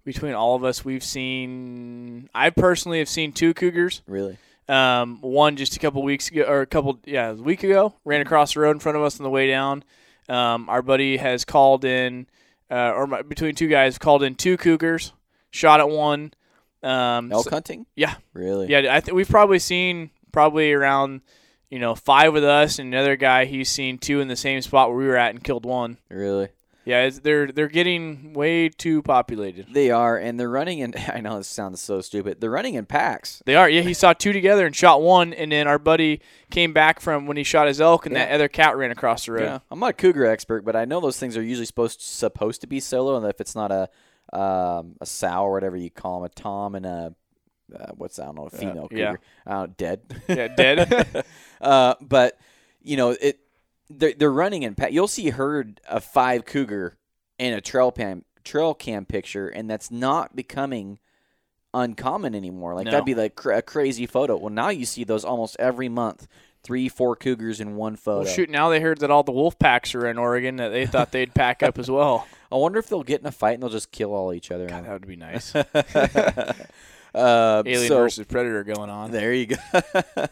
[0.05, 2.29] between all of us, we've seen.
[2.35, 4.01] I personally have seen two cougars.
[4.07, 4.37] Really.
[4.69, 8.21] Um, one just a couple weeks ago, or a couple, yeah, a week ago, ran
[8.21, 9.83] across the road in front of us on the way down.
[10.29, 12.27] Um, our buddy has called in,
[12.71, 15.11] uh, or my, between two guys, called in two cougars,
[15.51, 16.33] shot at one.
[16.81, 17.85] Um, Elk so- hunting?
[17.95, 18.67] yeah, Really?
[18.69, 21.21] yeah, I think we've probably seen probably around,
[21.69, 24.89] you know, five with us, and another guy he's seen two in the same spot
[24.89, 25.97] where we were at and killed one.
[26.09, 26.49] Really?
[26.85, 29.67] Yeah, it's, they're they're getting way too populated.
[29.71, 30.93] They are, and they're running in.
[31.13, 32.41] I know this sounds so stupid.
[32.41, 33.41] They're running in packs.
[33.45, 33.69] They are.
[33.69, 36.19] Yeah, he saw two together and shot one, and then our buddy
[36.51, 39.33] came back from when he shot his elk, and that other cat ran across the
[39.33, 39.43] road.
[39.43, 39.59] Yeah.
[39.71, 42.67] I'm not a cougar expert, but I know those things are usually supposed supposed to
[42.67, 43.89] be solo, and if it's not a
[44.37, 47.15] um, a sow or whatever you call them, a tom and a
[47.77, 49.53] uh, what's I don't know, a female cougar, yeah.
[49.61, 50.01] uh, dead.
[50.27, 51.25] Yeah, dead.
[51.61, 52.37] uh, but
[52.81, 53.39] you know it.
[53.89, 54.75] They're, they're running in.
[54.89, 56.97] You'll see a herd of five cougar
[57.37, 60.99] in a trail cam trail cam picture, and that's not becoming
[61.73, 62.75] uncommon anymore.
[62.75, 62.91] Like No.
[62.91, 64.37] that'd be like cra- a crazy photo.
[64.37, 66.27] Well, now you see those almost every month.
[66.63, 68.23] Three, four cougars in one photo.
[68.23, 70.85] well, shoot, now they heard that all the wolf packs are in Oregon, that they
[70.85, 72.25] thought they'd pack up as well.
[72.53, 74.67] I wonder if they'll get in a fight and they'll just kill all each other.
[74.67, 75.53] God, that would be nice.
[77.13, 79.11] uh, Alien so, versus Predator going on.
[79.11, 79.55] There you go.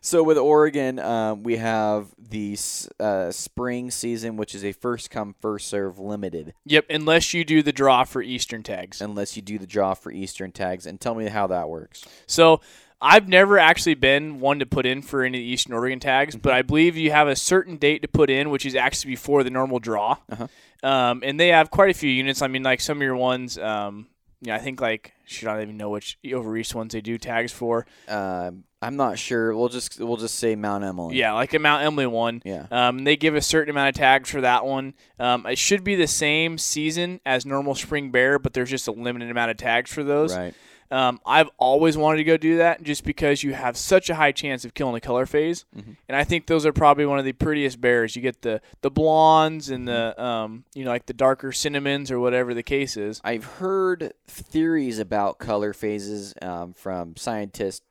[0.00, 2.56] so with Oregon, um, we have the
[2.98, 7.62] uh, spring season, which is a first come first serve limited, Yep, unless you do
[7.62, 9.00] the draw for Eastern tags.
[9.00, 10.86] unless you do the draw for Eastern tags.
[10.86, 12.04] And tell me how that works.
[12.26, 12.60] So
[13.02, 16.42] I've never actually been one to put in for any Eastern Oregon tags, Mm-hmm.
[16.42, 19.42] but I believe you have a certain date to put in, which is actually before
[19.42, 20.16] the normal draw.
[20.30, 20.46] Uh-huh.
[20.82, 22.40] Um, and they have quite a few units.
[22.42, 24.06] I mean, like some of your ones, um,
[24.40, 27.18] yeah, I think like should I don't even know which over east ones they do
[27.18, 27.86] tags for.
[28.08, 29.54] Um, I'm not sure.
[29.54, 31.16] We'll just we'll just say Mount Emily.
[31.16, 32.40] Yeah, like a Mount Emily one.
[32.44, 32.66] Yeah.
[32.70, 34.94] Um, they give a certain amount of tags for that one.
[35.18, 38.92] Um, it should be the same season as normal spring bear, but there's just a
[38.92, 40.34] limited amount of tags for those.
[40.34, 40.54] Right.
[40.90, 44.32] Um, I've always wanted to go do that just because you have such a high
[44.32, 45.92] chance of killing a color phase, Mm-hmm.
[46.08, 48.16] and I think those are probably one of the prettiest bears.
[48.16, 52.18] You get the the blondes and the um, you know like the darker cinnamons or
[52.18, 53.20] whatever the case is.
[53.22, 57.82] I've heard theories about color phases um, from scientists,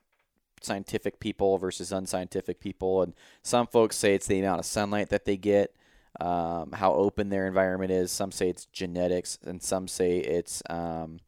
[0.62, 5.24] scientific people versus unscientific people, and some folks say it's the amount of sunlight that
[5.24, 5.74] they get,
[6.20, 8.12] um, how open their environment is.
[8.12, 11.20] Some say it's genetics, and some say it's um,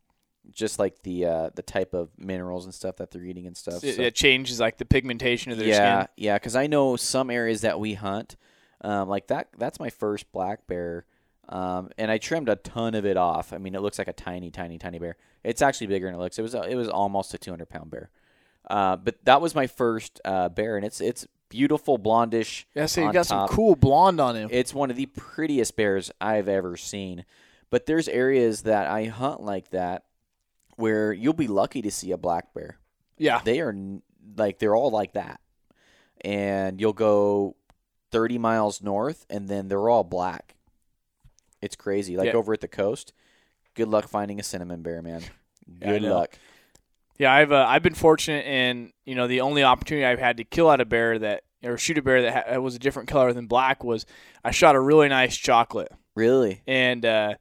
[0.51, 3.83] just like the uh, the type of minerals and stuff that they're eating and stuff.
[3.83, 6.07] It, So- it changes like the pigmentation of their yeah, skin.
[6.17, 8.35] yeah, because I know some areas that we hunt,
[8.81, 9.49] um, like that.
[9.57, 11.05] That's my first black bear,
[11.49, 13.53] um, and I trimmed a ton of it off.
[13.53, 15.15] I mean, it looks like a tiny, tiny, tiny bear.
[15.43, 16.37] It's actually bigger than it looks.
[16.37, 18.09] It was it was almost a 200 pound bear,
[18.69, 22.65] uh, but that was my first uh, bear, and it's it's beautiful blondish.
[22.75, 24.49] Yeah, so you on got some cool blonde on him.
[24.51, 27.25] It's one of the prettiest bears I've ever seen.
[27.69, 30.03] But there's areas that I hunt like that
[30.81, 32.77] where you'll be lucky to see a black bear.
[33.17, 33.73] Yeah, they are
[34.35, 35.39] like they're all like that.
[36.23, 37.55] And you'll go
[38.11, 40.55] 30 miles north and then they're all black.
[41.61, 42.17] It's crazy.
[42.17, 42.33] Like Yeah.
[42.33, 43.13] over at the coast
[43.73, 45.21] good luck finding a cinnamon bear man.
[45.79, 46.15] Good know.
[46.15, 46.37] luck.
[47.17, 50.43] Yeah, I've uh, I've been fortunate, in, you know the only opportunity I've had to
[50.43, 53.31] kill out a bear that or shoot a bear that ha- was a different color
[53.31, 54.05] than black was
[54.43, 56.61] I shot a really nice chocolate, really?
[56.65, 57.35] And uh,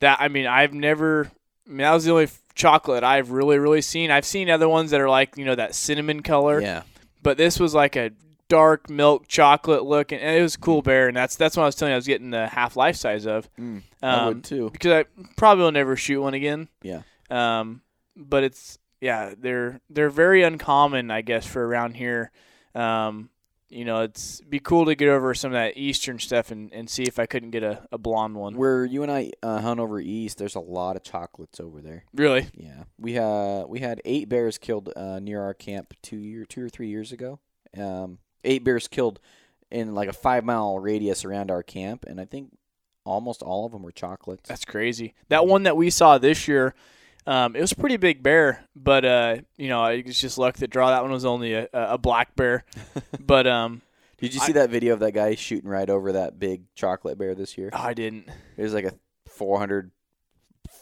[0.00, 1.30] that I mean I've never
[1.66, 4.10] I mean, that was the only chocolate I've really, really seen.
[4.10, 6.60] I've seen other ones that are like, you know, that cinnamon color.
[6.60, 6.82] Yeah.
[7.22, 8.10] But this was like a
[8.48, 11.08] dark milk chocolate look, and it was a cool bear.
[11.08, 11.94] And that's that's what I was telling you.
[11.94, 13.48] I was getting the half life size of.
[13.56, 14.70] Mm, Um, I would too.
[14.70, 15.04] Because I
[15.36, 16.68] probably will never shoot one again.
[16.82, 17.02] Yeah.
[17.30, 17.80] Um,
[18.16, 22.30] but it's yeah, they're they're very uncommon, I guess, for around here.
[22.74, 23.30] Um,
[23.68, 26.88] you know, it's be cool to get over some of that eastern stuff and, and
[26.88, 28.56] see if I couldn't get a, a blonde one.
[28.56, 32.04] Where you and I uh, hunt over east, there's a lot of chocolates over there.
[32.14, 32.46] Really?
[32.54, 36.64] Yeah, we had we had eight bears killed uh, near our camp two year two
[36.64, 37.40] or three years ago.
[37.76, 39.20] Um, eight bears killed
[39.70, 42.56] in like a five mile radius around our camp, and I think
[43.04, 44.48] almost all of them were chocolates.
[44.48, 45.14] That's crazy.
[45.28, 46.74] That one that we saw this year,
[47.28, 50.56] um, it was a pretty big bear, but uh, you know, it was just luck
[50.56, 50.90] that draw.
[50.90, 52.64] That one was only a, a black bear,
[53.20, 53.82] but um,
[54.18, 57.18] Did you I- see that video of that guy shooting right over that big chocolate
[57.18, 57.70] bear this year?
[57.72, 58.28] I didn't.
[58.56, 58.92] It was like a
[59.26, 59.90] 400,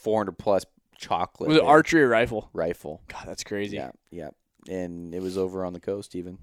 [0.03, 0.65] 400 plus
[0.99, 2.49] chocolate Was it bear archery or rifle?
[2.53, 3.03] rifle.
[3.09, 3.77] God, that's crazy.
[3.77, 4.31] Yeah, yeah,
[4.69, 6.39] and it was over on the coast even.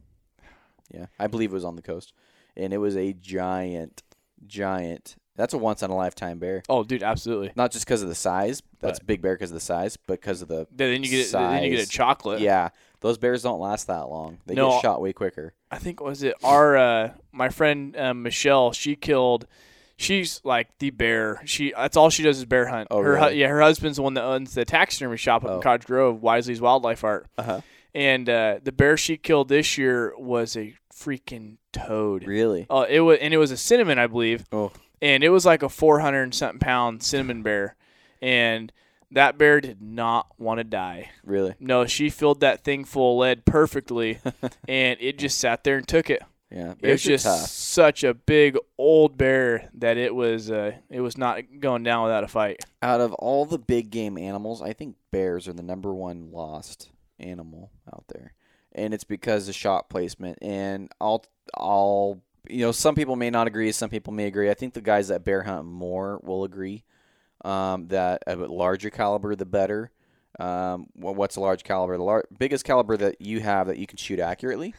[0.93, 2.13] Yeah, I believe it was on the coast,
[2.55, 4.03] and it was a giant,
[4.45, 5.15] giant.
[5.35, 6.61] That's a once in a lifetime bear.
[6.69, 7.51] Oh, dude, absolutely.
[7.55, 8.61] Not just because of the size.
[8.79, 11.63] That's big bear because of the size, but because of the Then you get then
[11.63, 11.89] you get a Size.
[11.89, 12.39] chocolate.
[12.41, 12.69] yeah.
[12.99, 14.37] Those bears don't last that long.
[14.45, 14.69] They No.
[14.69, 15.53] get shot way quicker.
[15.71, 18.71] I think was it our uh, my friend um, Michelle.
[18.73, 19.47] She killed.
[19.97, 21.41] She's like the bear.
[21.45, 22.87] She that's all she does is bear hunt.
[22.91, 23.39] Oh, her hu- really?
[23.39, 25.55] yeah, her husband's the one that owns the taxidermy shop up Oh.
[25.55, 27.27] in Cottage Grove, Wisely's Wildlife Art.
[27.37, 27.61] Uh huh.
[27.95, 32.25] And uh, the bear she killed this year was a freaking toad.
[32.25, 32.65] Really?
[32.69, 34.45] Oh, it was and it was a cinnamon, I believe.
[34.51, 34.71] Oh.
[35.03, 37.75] And it was like a 400 and something pound cinnamon bear,
[38.21, 38.71] and
[39.11, 41.11] that bear did not want to die.
[41.25, 41.55] Really?
[41.59, 44.19] No, she filled that thing full of lead perfectly,
[44.67, 46.21] and it just sat there and took it.
[46.49, 46.75] Yeah.
[46.81, 47.47] It was just tough.
[47.47, 52.23] such a big old bear that it was uh, it was not going down without
[52.23, 52.63] a fight.
[52.81, 56.91] Out of all the big game animals, I think bears are the number one lost
[57.19, 58.33] animal out there,
[58.71, 60.37] and it's because of shot placement.
[60.41, 61.25] And I'll,
[61.57, 64.49] I'll, you know, some people may not agree, some people may agree.
[64.49, 66.83] I think the guys that bear hunt more will agree
[67.43, 69.91] um, that a larger caliber, the better.
[70.39, 71.97] Um, what's a large caliber?
[71.97, 74.73] The lar- biggest caliber that you have that you can shoot accurately.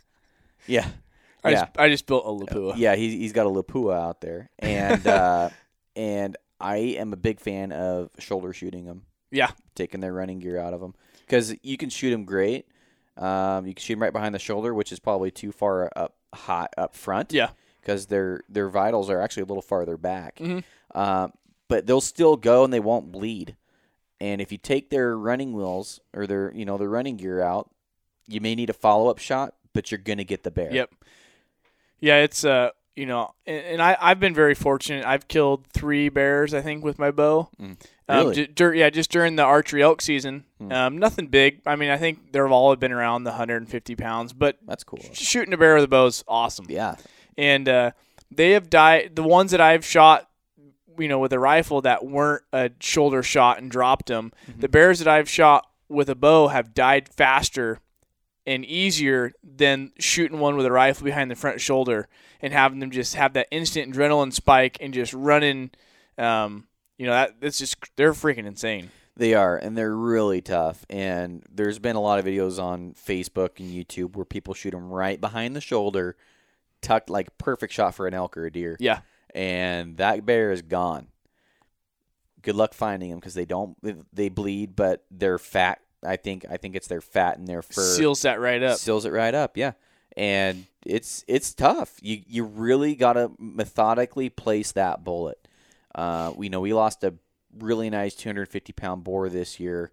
[0.67, 0.87] Yeah,
[1.45, 1.61] I yeah.
[1.61, 2.75] just I just built a Lapua.
[2.77, 5.51] Yeah, he's he's got a Lapua out there, and uh,
[5.95, 9.03] and I am a big fan of shoulder shooting them.
[9.31, 9.51] Yeah.
[9.75, 10.95] taking their running gear out of them
[11.27, 12.69] because you can shoot them great.
[13.17, 16.15] Um, you can shoot them right behind the shoulder, which is probably too far up
[16.35, 17.33] hot up front.
[17.33, 17.51] Yeah.
[17.81, 20.37] because their their vitals are actually a little farther back.
[20.37, 20.65] Mhm.
[20.95, 21.33] Um,
[21.69, 23.57] but they'll still go and they won't bleed.
[24.21, 27.71] And if you take their running wheels or their you know their running gear out,
[28.27, 30.73] you may need a follow up shot, but you're gonna get the bear.
[30.73, 30.95] Yep.
[32.01, 35.05] Yeah, it's uh you know, and, and I I've been very fortunate.
[35.05, 37.49] I've killed three bears I think with my bow.
[37.61, 37.77] Mm.
[38.07, 38.47] Um, Really?
[38.49, 40.45] dur- yeah, just during the archery elk season.
[40.59, 40.73] Hmm.
[40.73, 41.63] Um, nothing big.
[41.67, 44.99] I mean, I think they've all been around the 150 pounds, but That's cool.
[45.01, 46.67] sh- shooting a bear with a bow is awesome.
[46.69, 46.97] Yeah.
[47.39, 47.91] and uh,
[48.31, 49.17] they have died.
[49.17, 50.29] The ones that I've shot,
[50.99, 54.33] you know, with a rifle that weren't a shoulder shot and dropped them.
[54.51, 54.61] Mm-hmm.
[54.61, 57.79] The bears that I've shot with a bow have died faster
[58.47, 62.07] and easier than shooting one with a rifle behind the front shoulder
[62.45, 65.71] and having them just have that instant adrenaline spike and just running.
[66.19, 66.67] Um,
[66.99, 68.91] you know that that's just they're freaking insane.
[69.17, 70.85] They are, and they're really tough.
[70.91, 74.91] And there's been a lot of videos on Facebook and YouTube where people shoot them
[74.91, 76.17] right behind the shoulder,
[76.83, 78.77] tucked like perfect shot for an elk or a deer.
[78.79, 79.01] Yeah.
[79.35, 81.09] And that bear is gone.
[82.43, 83.77] Good luck finding them because they don't
[84.13, 85.81] they bleed, but they're fat.
[86.05, 88.77] I think I think it's their fat and their fur Seals that right up.
[88.79, 89.57] seals it right up.
[89.57, 89.73] Yeah,
[90.17, 91.97] and it's it's tough.
[92.01, 95.49] You you really gotta methodically place that bullet.
[95.95, 97.15] Uh, we know we lost a
[97.59, 99.93] really nice 250 pound boar this year,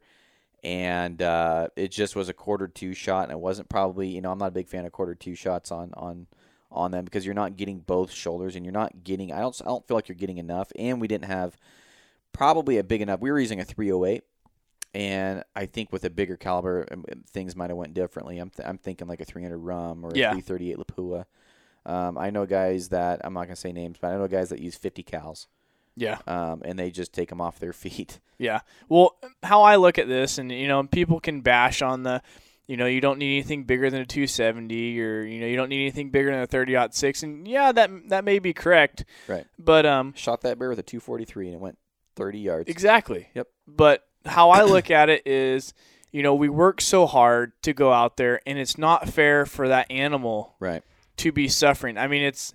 [0.64, 4.32] and uh, it just was a quarter to shot, and it wasn't probably you know
[4.32, 6.28] I'm not a big fan of quarter to shots on on
[6.72, 9.66] on them because you're not getting both shoulders, and you're not getting I don't I
[9.66, 11.58] don't feel like you're getting enough, and we didn't have
[12.34, 13.20] probably a big enough.
[13.20, 14.24] We were using a 308
[14.94, 18.38] and I think with a bigger caliber, um, um, things might have went differently.
[18.40, 20.32] I'm th- I'm thinking like a 300 RUM or a Yeah.
[20.32, 21.26] 338 Lapua.
[21.86, 24.60] Um, I know guys that I'm not gonna say names, but I know guys that
[24.60, 25.48] use 50 cals,
[25.96, 26.20] Yeah.
[26.28, 28.20] um, and they just take them off their feet.
[28.38, 28.62] Yeah.
[28.90, 32.22] Well, how I look at this, and you know, people can bash on the,
[32.68, 35.70] you know, you don't need anything bigger than a 270, or you know, you don't
[35.70, 39.06] need anything bigger than a 30 six, and yeah, that that may be correct.
[39.28, 39.46] Right.
[39.58, 41.78] But um, Shot that bear with a 243 and it went
[42.16, 42.70] 30 yards.
[42.70, 43.30] exactly.
[43.34, 43.48] Yep.
[43.68, 45.74] But how I look at it is,
[46.12, 49.68] you know, we work so hard to go out there, and it's not fair for
[49.68, 50.84] that animal Right.
[51.18, 51.98] to be suffering.
[51.98, 52.54] I mean, it's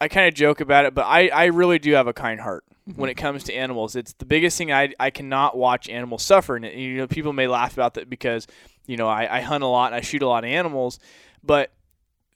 [0.00, 2.64] I kind of joke about it, but I, I really do have a kind heart
[2.86, 3.00] Mm-hmm.
[3.00, 3.96] when it comes to animals.
[3.96, 6.54] It's the biggest thing I, I cannot watch animals suffer.
[6.56, 8.46] And you know, people may laugh about that because
[8.84, 10.98] you know I, I hunt a lot and I shoot a lot of animals,
[11.42, 11.72] but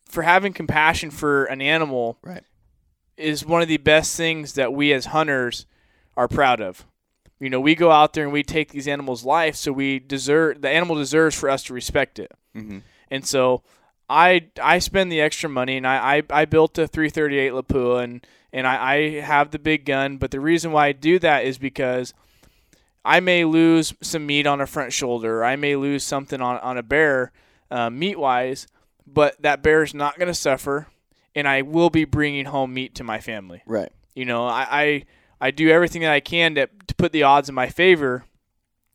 [0.06, 2.44] for having compassion for an animal Right.
[3.18, 5.66] is one of the best things that we as hunters
[6.16, 6.87] are proud of.
[7.40, 10.61] You know, we go out there and we take these animals' life, so we deserve
[10.61, 12.33] the animal deserves for us to respect it.
[12.57, 12.79] Mm-hmm.
[13.11, 13.62] And so
[14.09, 18.27] I I spend the extra money and I, I, I built a 338 Lapua and,
[18.53, 20.16] and I, I have the big gun.
[20.16, 22.14] But the reason why I do that is because
[23.05, 25.40] I may lose some meat on a front shoulder.
[25.40, 27.33] Or I may lose something on, on a bear
[27.70, 28.66] uh, meat wise,
[29.07, 30.88] but that bear is not going to suffer.
[31.35, 33.62] And I will be bringing home meat to my family.
[33.66, 33.92] Right.
[34.14, 35.05] You know, I, I,
[35.40, 38.24] I do everything that I can to, to put the odds in my favor.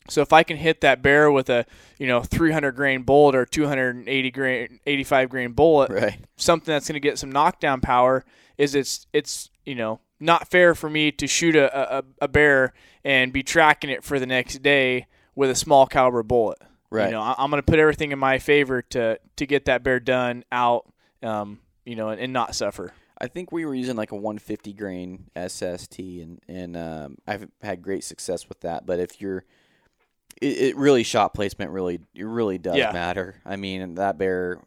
[0.10, 1.65] So if I can hit that bear with a,
[1.97, 6.19] you know, 300 grain bullet or 280 grain, 85 grain bullet, Right.
[6.36, 8.25] something that's going to get some knockdown power,
[8.58, 12.73] is it's it's you know not fair for me to shoot a, a, a bear
[13.06, 16.60] and be tracking it for the next day with a small caliber bullet.
[16.91, 17.06] Right.
[17.08, 19.84] You know, I, I'm going to put everything in my favor to to get that
[19.84, 20.91] bear done out,
[21.23, 22.91] um, you know, and, and not suffer.
[23.19, 27.82] I think we were using like a 150 grain SST, and and um, I've had
[27.82, 28.86] great success with that.
[28.86, 29.43] But if you're,
[30.41, 32.91] it, it really shot placement really it really does Yeah.
[32.91, 33.36] matter.
[33.45, 34.60] I mean, that bear,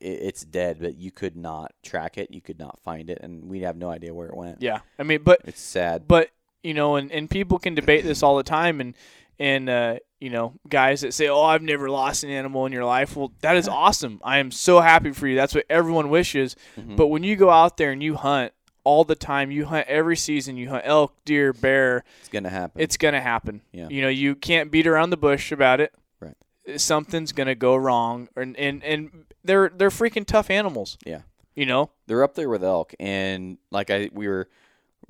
[0.00, 3.44] it, it's dead, but you could not track it, you could not find it, and
[3.48, 4.62] we have no idea where it went.
[4.62, 6.08] Yeah, I mean, but It's sad.
[6.08, 6.30] but
[6.62, 8.94] you know, and, and people can debate this all the time, and
[9.40, 12.84] and uh, you know, guys that say, "Oh, I've never lost an animal in your
[12.84, 14.20] life." Well, that is awesome.
[14.22, 15.34] I am so happy for you.
[15.34, 16.54] That's what everyone wishes.
[16.78, 16.94] Mhm.
[16.96, 18.52] But when you go out there and you hunt
[18.84, 22.80] all the time, you hunt every season, you hunt elk, deer, bear, It's gonna happen.
[22.80, 23.62] it's gonna happen.
[23.72, 23.88] Yeah.
[23.88, 25.92] You know, you can't beat around the bush about it.
[26.20, 26.36] Right.
[26.76, 30.98] Something's gonna go wrong, and and and they're they're freaking tough animals.
[31.04, 31.22] Yeah.
[31.54, 31.90] You know.
[32.06, 34.48] they're up there with elk, and like I we were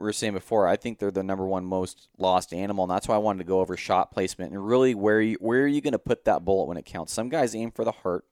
[0.01, 3.07] we were saying before, I think they're the number one most lost animal, and that's
[3.07, 5.81] why I wanted to go over shot placement and really where you, where are you
[5.81, 7.13] going to put that bullet when it counts.
[7.13, 8.25] Some guys aim for the heart,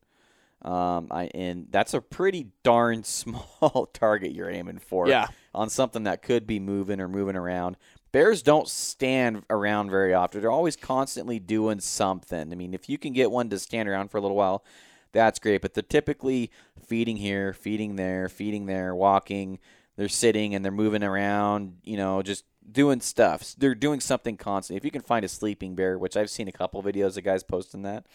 [0.62, 5.09] um, I, and that's a pretty darn small target you're aiming for.
[5.09, 5.28] Yeah.
[5.54, 7.76] on something that could be moving or moving around.
[8.11, 10.40] Bears don't stand around very often.
[10.40, 12.52] They're always constantly doing something.
[12.52, 14.64] I mean, if you can get one to stand around for a little while,
[15.12, 15.61] that's great.
[15.61, 16.50] But they're typically
[16.87, 19.59] feeding here, feeding there, feeding there, walking.
[19.98, 23.56] They're sitting and they're moving around, you know, just doing stuff.
[23.58, 24.76] They're doing something constantly.
[24.76, 27.42] If you can find a sleeping bear, which I've seen a couple videos of guys
[27.42, 28.06] posting that,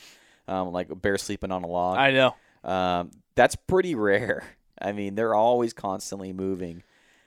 [0.48, 1.98] um, like a bear sleeping on a log.
[1.98, 2.36] I know.
[2.63, 4.46] Um, that's pretty rare.
[4.82, 6.84] I mean, they're always constantly moving.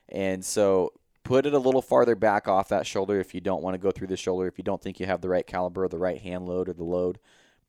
[0.09, 3.75] And so put it a little farther back off that shoulder if you don't want
[3.75, 5.89] to go through the shoulder, if you don't think you have the right caliber or
[5.89, 7.19] the right hand load or the load.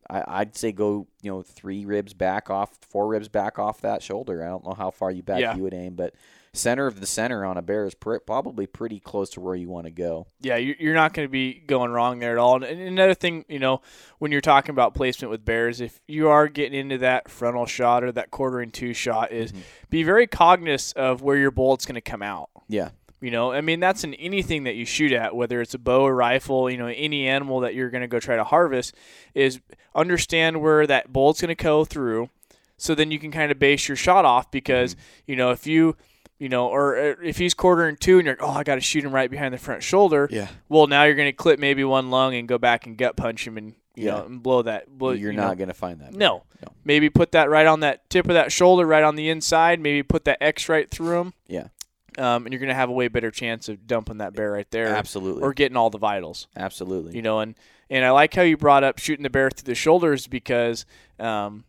[0.09, 4.01] I, I'd say go, you know, three ribs back off, four ribs back off that
[4.01, 4.43] shoulder.
[4.43, 5.55] I don't know how far you back Yeah.
[5.55, 6.13] you would aim, but
[6.53, 9.69] center of the center on a bear is pr- probably pretty close to where you
[9.69, 10.27] want to go.
[10.41, 12.63] Yeah, you- you're not going to be going wrong there at all.
[12.63, 13.81] And another thing, you know,
[14.17, 18.03] when you're talking about placement with bears, if you are getting into that frontal shot
[18.03, 19.61] or that quartering to shot, is mm-hmm.
[19.89, 22.49] be very cognizant of where your bullet's going to come out.
[22.67, 22.89] Yeah.
[23.19, 26.01] You know, I mean, that's in anything that you shoot at, whether it's a bow
[26.01, 28.93] or rifle, you know, any animal that you're going to go try to harvest,
[29.33, 29.59] is
[29.95, 32.29] understand where that bullet's going to go through.
[32.77, 35.31] So then you can kind of base your shot off because, mm-hmm.
[35.31, 35.95] you know, if you,
[36.37, 39.11] you know, or if he's quartering to and you're, oh, I got to shoot him
[39.11, 40.27] right behind the front shoulder.
[40.29, 40.49] Yeah.
[40.69, 43.47] Well, now you're going to clip maybe one lung and go back and gut punch
[43.47, 44.11] him and, you Yeah.
[44.11, 44.95] know, and blow that.
[44.95, 46.13] Blow, You're you not going to find that.
[46.13, 46.43] No.
[46.61, 46.71] No.
[46.85, 49.79] Maybe put that right on that tip of that shoulder, right on the inside.
[49.79, 51.33] Maybe put that X right through him.
[51.47, 51.69] Yeah.
[52.17, 54.69] Um, and you're going to have a way better chance of dumping that bear right
[54.71, 55.43] there, Absolutely.
[55.43, 56.47] or getting all the vitals.
[56.55, 57.15] Absolutely.
[57.15, 57.53] You know, and
[57.89, 60.85] and I like how you brought up shooting the bear through the shoulders because
[61.19, 61.63] um,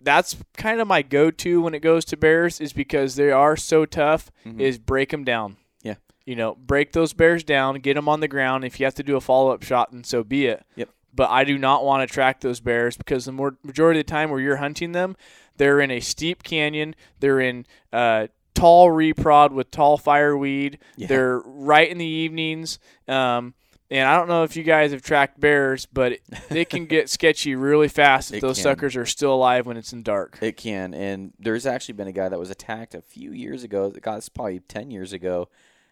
[0.00, 3.84] that's kind of my go-to when it goes to bears is because they are so
[3.84, 4.30] tough.
[4.46, 4.60] Mhm.
[4.60, 5.56] Is break them down.
[5.82, 5.94] Yeah.
[6.24, 8.64] You know, break those bears down, get them on the ground.
[8.64, 10.64] If you have to do a follow-up shot, then so be it.
[10.76, 10.90] Yep.
[11.14, 14.10] But I do not want to track those bears because the more, majority of the
[14.10, 15.16] time where you're hunting them,
[15.56, 16.94] they're in a steep canyon.
[17.18, 18.28] They're in uh,
[18.58, 20.78] tall reprod with tall fireweed.
[20.96, 21.06] Yeah.
[21.08, 22.78] They're right in the evenings.
[23.06, 23.54] Um,
[23.90, 27.08] and I don't know if you guys have tracked bears, but it, it can get
[27.18, 28.64] sketchy really fast if It those can.
[28.64, 30.38] suckers are still alive when it's in dark.
[30.42, 33.90] It can, and there's actually been a guy that was attacked a few years ago.
[33.90, 35.48] God, it's probably ten years ago,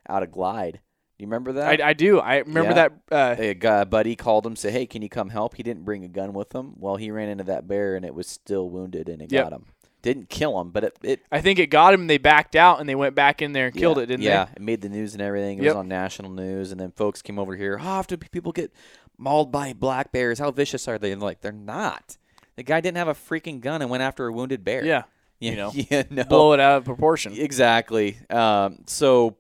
[0.09, 0.81] out of Glide.
[1.19, 1.81] Do you remember that?
[1.81, 2.21] I, I do.
[2.21, 2.89] I remember Yeah.
[3.09, 3.39] that.
[3.41, 5.87] Uh, a guy, a buddy called him, said, "Hey, can you come help?" He didn't
[5.87, 6.75] bring a gun with him.
[6.77, 9.45] Well, he ran into that bear, and it was still wounded, and it Yep.
[9.45, 9.65] got him.
[10.07, 12.03] Didn't kill him, but it, it I think it got him.
[12.03, 14.21] and They backed out and they went back in there and killed yeah, it, didn't
[14.21, 14.31] they?
[14.31, 15.59] yeah, it made the news and everything.
[15.59, 17.79] It was on national news, and then folks came over here.
[17.79, 18.73] How often do people get
[19.19, 20.39] mauled by black bears?
[20.39, 21.11] How vicious are they?
[21.11, 22.19] And like, they're not.
[22.55, 24.85] The guy didn't have a freaking gun and went after a wounded bear.
[24.85, 25.03] Yeah.
[25.39, 26.25] Yeah, you know, yeah, no.
[26.25, 27.35] blow it out of proportion.
[27.35, 28.17] Exactly.
[28.31, 29.37] Um, so,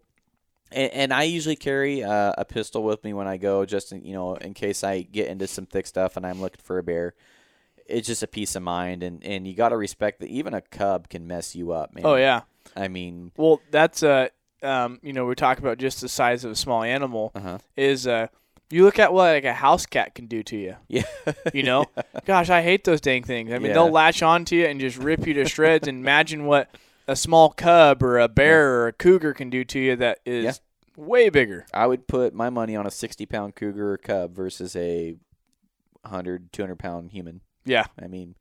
[0.71, 4.05] and, and I usually carry uh, a pistol with me when I go, just in,
[4.05, 6.83] you know, in case I get into some thick stuff and I'm looking for a
[6.83, 7.15] bear.
[7.89, 10.61] It's just a peace of mind, and, and you got to respect that even a
[10.61, 12.05] cub can mess you up, man.
[12.07, 12.43] Oh yeah.
[12.77, 14.29] I mean, Well, that's uh,
[14.63, 17.31] um, you know, we talk about just the size of a small animal.
[17.35, 17.59] uh-huh.
[17.77, 18.27] Is uh,
[18.71, 20.77] you look at what like a house cat can do to you.
[20.89, 21.05] yeah,
[21.55, 21.85] You know,
[22.27, 23.53] gosh, I hate those dang things.
[23.53, 23.75] I mean, Yeah.
[23.75, 25.87] they'll latch onto you and just rip you to shreds.
[25.87, 26.69] and imagine what
[27.07, 30.45] a small cub or a bear or a cougar can do to you that is
[30.45, 30.53] Yeah.
[30.97, 31.65] way bigger.
[31.73, 35.15] I would put my money on a 60 pound cougar or cub versus a
[36.03, 37.43] 100, 200 pound human.
[37.67, 38.35] Yeah, I mean,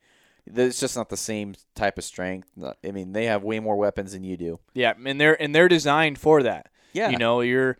[0.45, 2.47] it's just not the same type of strength.
[2.87, 4.59] I mean, they have way more weapons than you do.
[4.73, 6.69] yeah, and they're and they're designed for that.
[6.93, 7.09] Yeah.
[7.09, 7.77] You know, you're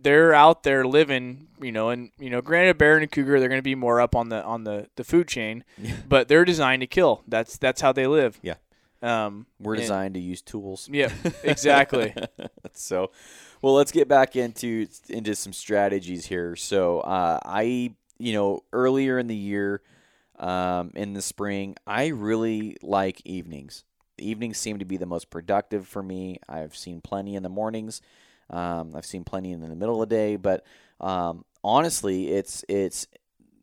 [0.00, 1.48] they're out there living.
[1.60, 4.14] You know, and you know, granted, bear and cougar, they're going to be more up
[4.14, 5.96] on the on the the food chain, Yeah.
[6.08, 7.22] but they're designed to kill.
[7.26, 8.38] That's that's how they live.
[8.42, 8.54] Yeah.
[9.02, 9.46] Um.
[9.58, 10.88] We're and- designed to use tools.
[10.92, 11.10] Yeah.
[11.42, 12.14] Exactly.
[12.74, 13.10] so,
[13.62, 16.54] well, let's get back into into some strategies here.
[16.54, 19.82] So, uh, I, you know, earlier in the year,
[20.38, 23.84] um, in the spring, I really like evenings.
[24.18, 26.38] The evenings seem to be the most productive for me.
[26.48, 28.00] I've seen plenty in the mornings.
[28.50, 30.64] Um, I've seen plenty in the middle of the day, but
[31.00, 33.06] um, honestly, it's it's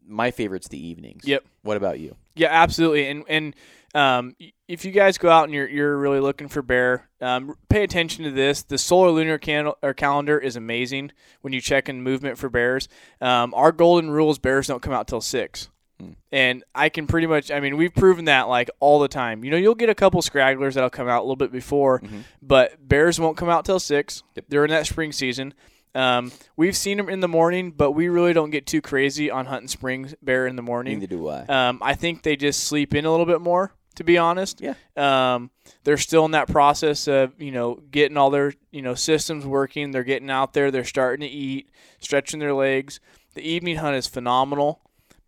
[0.08, 1.26] my favorite's the evenings.
[1.26, 1.46] Yep.
[1.62, 2.16] What about you?
[2.36, 3.08] Yeah, absolutely.
[3.08, 3.56] And and
[3.94, 4.36] um,
[4.68, 8.24] if you guys go out and you're you're really looking for bear, um, pay attention
[8.24, 8.64] to this.
[8.64, 11.12] The solar lunar can- or calendar is amazing
[11.42, 12.88] when you check in movement for bears.
[13.22, 15.70] Um, our golden rules bears don't come out till six.
[16.32, 19.44] And I can pretty much, I mean, we've proven that like all the time.
[19.44, 22.24] You know, you'll get a couple scragglers that'll come out a little bit before, Mhm.
[22.42, 24.46] but bears won't come out till six Yep.
[24.50, 25.54] during that spring season.
[25.96, 29.48] Um, we've seen them in the morning, but we really don't get too crazy on
[29.48, 31.00] hunting spring bear in the morning.
[31.00, 31.46] Neither do I.
[31.48, 34.62] Um, I think they just sleep in a little bit more, to be honest.
[34.62, 34.76] Yeah.
[34.96, 35.50] Um,
[35.84, 39.90] they're still in that process of you know getting all their you know systems working.
[39.92, 40.70] They're getting out there.
[40.70, 41.70] They're starting to eat,
[42.00, 43.00] stretching their legs.
[43.34, 44.82] The evening hunt is phenomenal.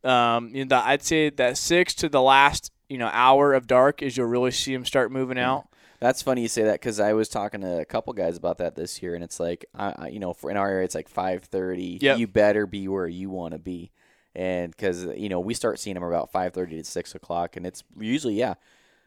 [0.04, 3.68] Um, you know, the, I'd say that six to the last you know hour of
[3.68, 5.68] dark is you'll really see them start moving out.
[6.00, 8.76] That's funny you say that because I was talking to a couple guys about that
[8.76, 11.08] this year, and it's like, I, I, you know, for in our area, it's like
[11.08, 12.00] five thirty.
[12.02, 12.18] Yep.
[12.18, 13.92] You better be where you want to be,
[14.34, 17.66] and because you know we start seeing them about five thirty to six o'clock, and
[17.68, 18.56] it's usually yeah.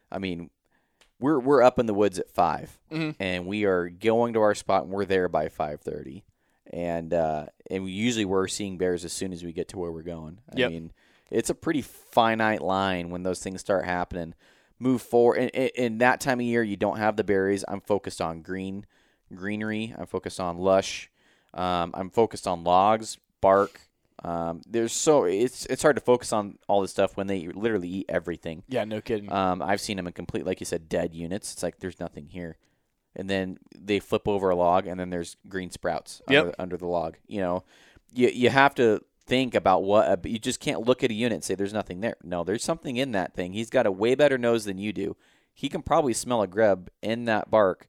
[0.09, 0.49] I mean,
[1.19, 3.15] we're we're up in the woods at 5 Mhm.
[3.19, 6.23] and we are going to our spot, and we're there by five thirty,
[6.71, 9.91] and uh, and we usually we're seeing bears as soon as we get to where
[9.91, 10.39] we're going.
[10.53, 10.71] I Yep.
[10.71, 10.91] mean,
[11.31, 14.33] it's a pretty finite line when those things start happening
[14.77, 15.37] move forward.
[15.37, 17.63] In that time of year, you don't have the berries.
[17.67, 18.85] I'm focused on green,
[19.33, 19.93] greenery.
[19.97, 21.09] I'm focused on lush.
[21.53, 23.79] Um, I'm focused on logs, bark.
[24.23, 27.87] Um, there's so it's it's hard to focus on all this stuff when they literally
[27.87, 28.63] eat everything.
[28.67, 29.31] Yeah, no kidding.
[29.31, 31.53] Um, I've seen them in complete, like you said, dead units.
[31.53, 32.57] It's like there's nothing here,
[33.15, 36.43] and then they flip over a log, and then there's green sprouts Yep.
[36.43, 37.17] under, under the log.
[37.27, 37.63] You know,
[38.13, 41.33] you you have to think about what a, you just can't look at a unit
[41.33, 42.15] and say there's nothing there.
[42.23, 43.53] No, there's something in that thing.
[43.53, 45.15] He's got a way better nose than you do.
[45.53, 47.87] He can probably smell a grub in that bark.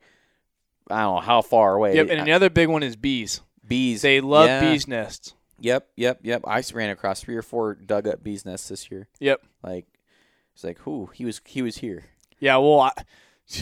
[0.91, 1.97] I don't know how far away.
[1.97, 3.41] yep, and another big one is bees.
[3.67, 4.03] bees.
[4.03, 4.61] They love yeah.
[4.61, 5.35] bees nests.
[5.59, 6.43] Yep, yep, yep.
[6.47, 9.09] I ran across three or four dug up bees nests this year.
[9.21, 9.43] Yep.
[9.63, 9.87] Like
[10.55, 12.05] it's like, who he was he was here.
[12.39, 12.93] Yeah, well, I,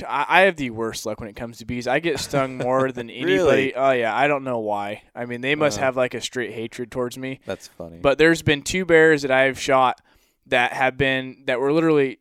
[0.08, 1.86] I have the worst luck when it comes to bees.
[1.86, 3.34] I get stung more than anybody.
[3.34, 3.74] Really?
[3.74, 5.02] Oh yeah, I don't know why.
[5.14, 5.82] I mean, they must Uh.
[5.82, 7.40] have like a straight hatred towards me.
[7.44, 7.98] That's funny.
[8.00, 10.00] But there's been two bears that I've shot
[10.46, 12.18] that have been that were literally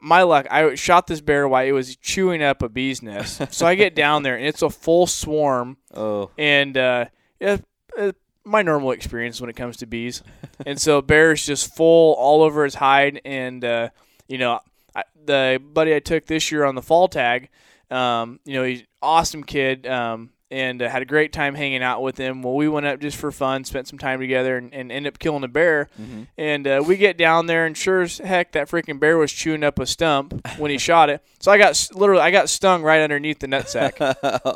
[0.00, 0.46] my luck.
[0.50, 3.42] I shot this bear while it was chewing up a bee's nest.
[3.54, 7.04] so I get down there and it's a full swarm, oh, and uh,
[7.38, 7.58] yeah,
[7.98, 8.12] uh,
[8.44, 10.22] my normal experience when it comes to bees.
[10.66, 13.90] and so bear's just full all over his hide, and uh,
[14.28, 14.60] you know,
[14.94, 17.48] I, the buddy I took this year on the fall tag,
[17.90, 19.86] um, you know, he's awesome kid.
[19.86, 22.42] Um, and uh, had a great time hanging out with him.
[22.42, 25.18] Well, we went up just for fun, spent some time together, and, and ended up
[25.18, 25.88] killing a bear.
[26.00, 26.26] Mhm.
[26.36, 29.64] And uh, we get down there, and sure as heck, that freaking bear was chewing
[29.64, 31.24] up a stump when he shot it.
[31.40, 33.94] So I got literally, I got stung right underneath the nutsack.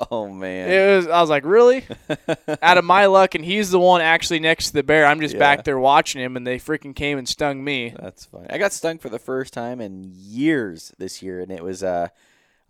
[0.11, 0.69] oh man.
[0.71, 1.07] It was.
[1.09, 1.85] I was like, really?
[2.63, 5.07] Out of my luck, and he's the one actually next to the bear.
[5.07, 5.41] I'm just Yeah.
[5.41, 7.95] back there watching him, and they freaking came and stung me.
[7.99, 8.47] That's funny.
[8.51, 12.09] I got stung for the first time in years this year, and it was uh,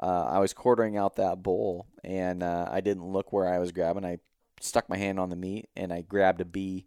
[0.01, 3.73] uh I was quartering out that bowl and uh, I didn't look where I was
[3.73, 4.05] grabbing.
[4.05, 4.19] I
[4.61, 6.87] stuck my hand on the meat, and I grabbed a bee.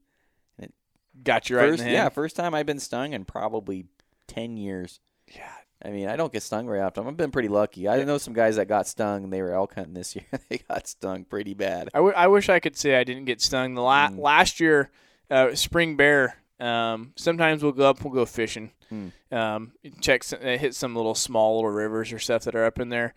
[1.23, 3.85] Got you right first, yeah, first time I've been stung in probably
[4.27, 4.99] ten years.
[5.27, 5.51] Yeah.
[5.83, 7.07] I mean, I don't get stung very often.
[7.07, 7.87] I've been pretty lucky.
[7.89, 10.25] I know some guys that got stung, and they were elk hunting this year.
[10.49, 11.89] they got stung pretty bad.
[11.93, 13.73] I, w- I wish I could say I didn't get stung.
[13.75, 14.19] The la- Mm.
[14.19, 14.91] last year,
[15.29, 18.71] uh, spring bear Um, sometimes we'll go up, we'll go fishing.
[18.89, 19.07] Hmm.
[19.31, 22.79] Um, check, some, uh, hit some little small little rivers or stuff that are up
[22.79, 23.13] in there,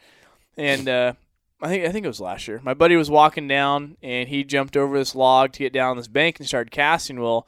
[0.56, 1.12] and uh,
[1.60, 2.60] I think I think it was last year.
[2.62, 6.08] My buddy was walking down and he jumped over this log to get down this
[6.08, 7.20] bank and started casting.
[7.20, 7.46] Well,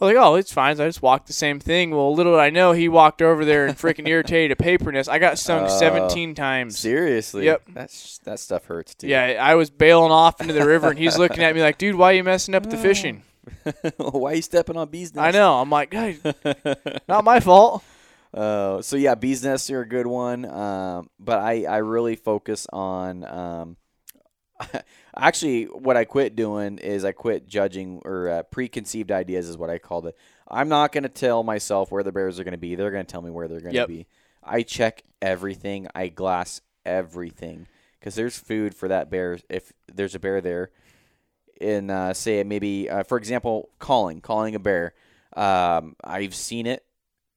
[0.00, 0.76] I was like, oh, it's fine.
[0.76, 1.90] So I just walked the same thing.
[1.90, 5.08] Well, little did I know, he walked over there and freaking irritated a paper nest.
[5.08, 5.78] I got stung Oh.
[5.78, 6.78] 17 times.
[6.78, 7.44] Seriously.
[7.46, 7.62] Yep.
[7.74, 9.08] That's that stuff hurts too.
[9.08, 11.94] Yeah, I was bailing off into the river and he's looking at me like, dude,
[11.96, 13.22] why are you messing up the fishing?
[13.96, 15.12] Why are you stepping on bees?
[15.16, 15.54] I know.
[15.60, 16.20] I'm like, "Guys,
[17.08, 17.82] not my fault.
[18.34, 20.44] Uh, so yeah, bees nests are a good one.
[20.44, 23.76] Um, but I, I really focus on um,
[25.16, 29.70] actually what I quit doing is I quit judging or uh, preconceived ideas is what
[29.70, 30.16] I called it.
[30.46, 32.74] I'm not going to tell myself where the bears are going to be.
[32.74, 33.88] They're going to tell me where they're going to Yep.
[33.88, 34.06] be.
[34.42, 35.88] I check everything.
[35.94, 37.66] I glass everything
[37.98, 40.70] because there's food for that bear if there's a bear there.
[41.60, 44.94] In uh, say maybe uh, for example, calling calling a bear.
[45.36, 46.84] Um, I've seen it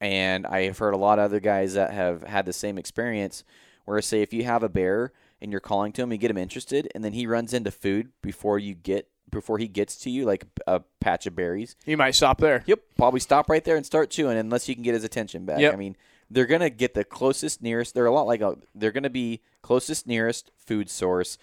[0.01, 3.43] and I've heard a lot of other guys that have had the same experience
[3.85, 5.11] where say if you have a bear
[5.41, 8.09] and you're calling to him, you get him interested, and then he runs into food
[8.21, 11.75] before you get before he gets to you, like a patch of berries.
[11.85, 12.63] You might stop there.
[12.65, 15.59] Yep, probably stop right there and start chewing unless you can get his attention back.
[15.59, 15.73] Yep.
[15.73, 15.95] I mean,
[16.29, 17.93] they're gonna get the closest nearest.
[17.93, 21.37] They're a lot like a, they're gonna be closest nearest food source.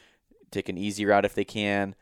[0.50, 1.94] Take an easy route if they can.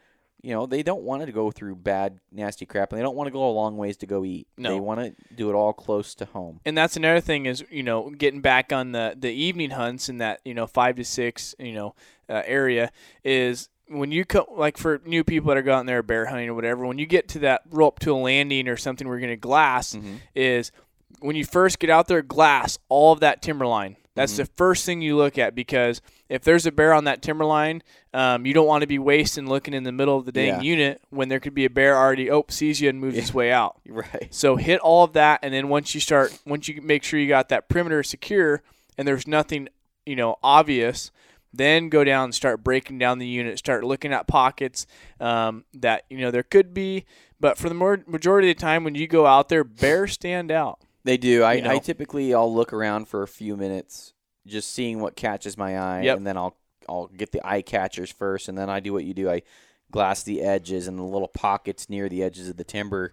[0.44, 3.28] You know, they don't want to go through bad, nasty crap, and they don't want
[3.28, 4.46] to go a long ways to go eat.
[4.58, 4.70] No.
[4.74, 6.60] They want to do it all close to home.
[6.66, 10.18] and that's another thing is you know getting back on the the evening hunts in
[10.18, 11.94] that you know five to six you know
[12.28, 12.90] uh, area
[13.24, 16.54] is when you come, like for new people that are going there bear hunting or
[16.54, 19.26] whatever when you get to that roll up to a landing or something where you're
[19.26, 20.16] going to glass Mm-hmm.
[20.34, 20.72] is
[21.20, 24.42] when you first get out there glass all of that timberline that's Mm-hmm.
[24.42, 28.46] the first thing you look at because if there's a bear on that timberline, um,
[28.46, 30.60] you don't want to be wasting looking in the middle of the dang Yeah.
[30.60, 33.50] unit when there could be a bear already oh sees you and moves its way
[33.52, 33.80] out.
[33.88, 34.28] Right.
[34.30, 37.28] So hit all of that, and then once you start, once you make sure you
[37.28, 38.62] got that perimeter secure,
[38.96, 39.68] and there's nothing,
[40.06, 41.10] you know, obvious,
[41.52, 43.58] then go down and start breaking down the unit.
[43.58, 44.86] Start looking at pockets
[45.20, 47.04] um, that you know there could be,
[47.40, 50.50] but for the more, majority of the time, when you go out there, bears stand
[50.52, 50.78] out.
[51.04, 51.42] They do.
[51.42, 51.70] I, You know?
[51.70, 54.12] I typically I'll look around for a few minutes,
[54.46, 56.16] just seeing what catches my eye, Yep.
[56.18, 56.56] and then I'll
[56.88, 59.30] I'll get the eye catchers first, and then I do what you do.
[59.30, 59.42] I
[59.90, 63.12] glass the edges and the little pockets near the edges of the timber,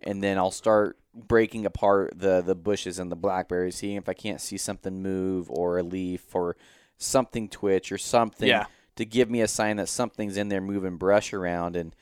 [0.00, 4.12] and then I'll start breaking apart the the bushes and the blackberries, seeing if I
[4.14, 6.56] can't see something move or a leaf or
[6.98, 8.66] something twitch or something Yeah.
[8.96, 11.94] to give me a sign that something's in there moving brush around and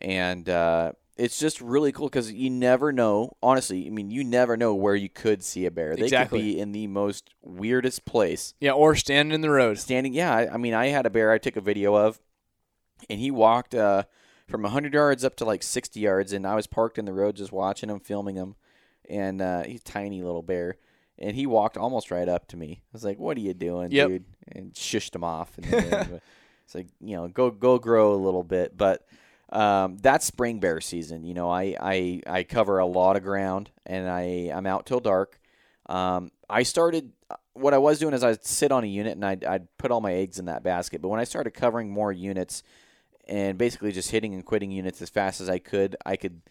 [0.00, 3.36] and uh, it's just really cool because you never know.
[3.42, 5.94] Honestly, I mean, you never know where you could see a bear.
[5.96, 6.40] They Exactly.
[6.40, 9.78] could be in the most weirdest place, Yeah, or standing in the road.
[9.78, 10.12] standing.
[10.12, 12.20] Yeah, I, I mean, I had a bear I took a video of,
[13.08, 14.04] and he walked uh,
[14.48, 17.36] from hundred yards up to like sixty yards, and I was parked in the road
[17.36, 18.56] just watching him, filming him,
[19.08, 20.76] and uh, he's a tiny little bear.
[21.16, 22.80] And he walked almost right up to me.
[22.82, 24.08] I was like, "What are you doing, Yep.
[24.08, 25.56] dude?" And shushed him off.
[25.58, 26.20] And then,
[26.64, 28.76] it's like, you know, go go grow a little bit.
[28.76, 29.06] But
[29.54, 31.24] um, that's spring bear season.
[31.24, 35.00] You know, I, I I cover a lot of ground, and I I'm out till
[35.00, 35.40] dark.
[35.86, 37.12] Um, I started
[37.54, 40.00] what I was doing is I'd sit on a unit and I'd, I'd put all
[40.00, 41.00] my eggs in that basket.
[41.00, 42.62] But when I started covering more units
[43.28, 46.42] and basically just hitting and quitting units as fast as I could, I could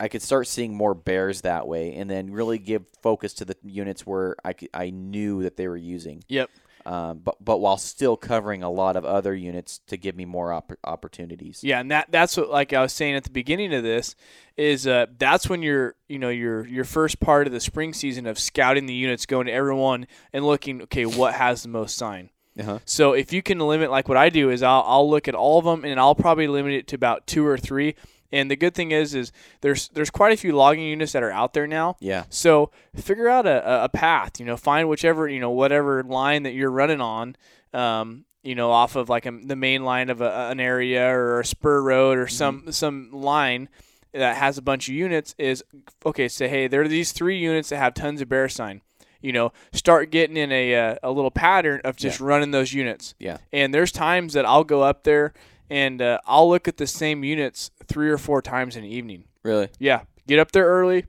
[0.00, 3.56] I could start seeing more bears that way, and then really give focus to the
[3.64, 6.22] units where I, I knew that they were using.
[6.28, 6.50] Yep.
[6.88, 10.54] Um, but but while still covering a lot of other units to give me more
[10.54, 11.62] opp- opportunities.
[11.62, 14.16] Yeah, and that that's what like I was saying at the beginning of this
[14.56, 18.26] is uh, that's when you're you know your your first part of the spring season
[18.26, 22.30] of scouting the units, going to everyone and looking okay what has the most sign.
[22.58, 22.78] Uh-huh.
[22.86, 25.58] So if you can limit like what I do is I'll I'll look at all
[25.58, 27.96] of them and I'll probably limit it to about two or three.
[28.30, 31.30] And the good thing is is there's there's quite a few logging units that are
[31.32, 31.96] out there now.
[32.00, 32.24] Yeah.
[32.28, 34.38] So figure out a, a- a path.
[34.38, 37.36] You know, find whichever you know whatever line that you're running on.
[37.72, 41.40] Um, you know, off of like a, the main line of a, an area or
[41.40, 43.68] a spur road or some some line
[44.12, 45.34] that has a bunch of units.
[45.38, 45.62] Is
[46.06, 46.28] okay.
[46.28, 48.82] Say, hey, there are these three units that have tons of bear sign.
[49.20, 53.14] You know, start getting in a uh, a little pattern of just running those units.
[53.18, 53.38] Yeah.
[53.52, 55.32] And there's times that I'll go up there
[55.70, 59.24] and uh, I'll look at the same units three or four times in the evening.
[59.42, 59.68] Really.
[59.78, 61.06] Yeah, get up there early.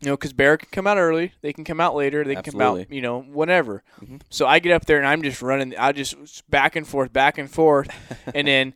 [0.00, 2.52] You know, because bear can come out early, they can come out later, they can
[2.52, 3.82] come out, you know, whenever.
[4.28, 5.74] So I get up there and I'm just running.
[5.76, 7.88] I just back and forth, back and forth,
[8.34, 8.74] and then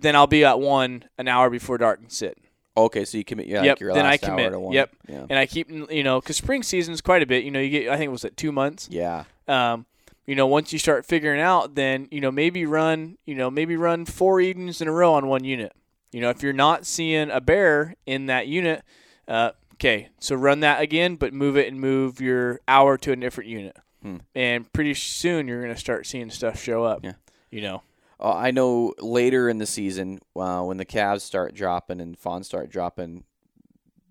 [0.00, 2.36] then I'll be at one an hour before dark and sit.
[2.76, 3.46] Okay, so you commit.
[3.46, 3.76] Yeah, yep.
[3.76, 4.52] like your then I commit.
[4.52, 4.74] to one.
[4.74, 4.90] Yep.
[5.08, 5.26] Yeah.
[5.30, 7.44] And I keep, you know, because spring season is quite a bit.
[7.44, 7.88] You know, you get.
[7.88, 9.24] I think it was at two months Yeah.
[9.48, 9.86] um,
[10.26, 13.76] you know, once you start figuring out, then you know maybe run, you know, maybe
[13.76, 15.72] run four evenings in a row on one unit.
[16.12, 18.82] You know, if you're not seeing a bear in that unit,
[19.28, 23.16] Uh, okay, so run that again, but move it and move your hour to a
[23.16, 23.76] different unit.
[24.02, 24.18] Hmm.
[24.34, 27.04] And pretty soon you're going to start seeing stuff show up.
[27.04, 27.14] Yeah.
[27.50, 27.82] You know.
[28.18, 32.46] Uh, I know later in the season, uh, when the calves start dropping and fawns
[32.46, 33.24] start dropping,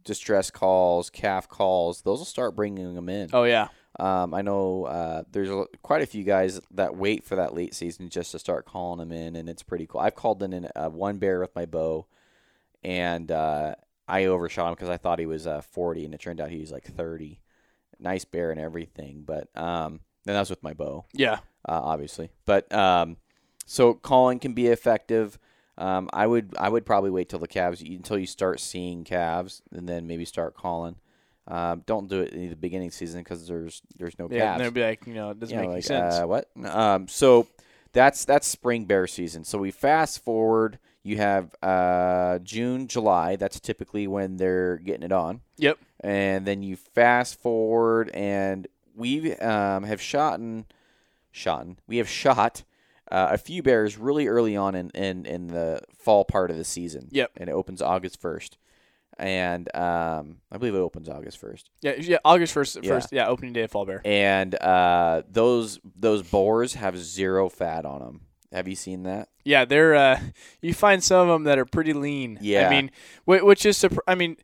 [0.03, 3.30] distress calls, calf calls, those will start bringing them in.
[3.34, 3.70] Oh yeah.
[4.00, 7.74] Um, I know uh, there's a, quite a few guys that wait for that late
[7.74, 10.02] season just to start calling them in, and it's pretty cool.
[10.02, 12.06] I've called in uh, one bear with my bow,
[12.84, 13.76] and uh,
[14.08, 16.60] I overshot him because I thought he was uh, 40, and it turned out he
[16.60, 17.39] was like 30.
[17.98, 21.36] Nice bear and everything, but um, and that was with my bow Yeah.
[21.68, 22.30] uh, obviously.
[22.46, 23.16] But um,
[23.66, 25.39] so calling can be effective.
[25.78, 29.62] Um, I would I would probably wait till the calves until you start seeing calves,
[29.72, 30.98] and then maybe start calling.
[31.48, 34.58] Um, don't do it in the beginning season because there's there's no Yeah.
[34.58, 36.16] they'll be like, you know, it doesn't You know, make any like, sense.
[36.16, 36.50] Uh, what?
[36.66, 37.48] Um, so
[37.93, 39.43] that's that's spring bear season.
[39.43, 40.80] So we fast forward.
[41.04, 43.36] You have uh, June, July.
[43.36, 45.78] That's typically when they're getting it on yep.
[46.00, 50.66] and then you fast forward and we um, have shot and
[51.32, 52.64] shot we have shot
[53.12, 56.64] uh, a few bears really early on in, in, in the fall part of the
[56.64, 57.32] season Yep.
[57.38, 58.52] and it opens august 1st
[59.18, 61.93] and um, i believe it opens august 1st Yeah.
[61.97, 62.18] Yeah.
[62.26, 62.78] August first.
[62.82, 62.89] Yeah.
[62.89, 63.09] First.
[63.11, 63.28] Yeah.
[63.28, 64.01] Opening day of fall bear.
[64.05, 69.66] and uh, those those boars have zero fat on them have you seen that Yeah,
[69.66, 70.20] they're uh,
[70.61, 72.38] you find some of them that are pretty lean.
[72.41, 72.68] Yeah.
[72.68, 72.91] I mean,
[73.26, 74.38] which is I mean,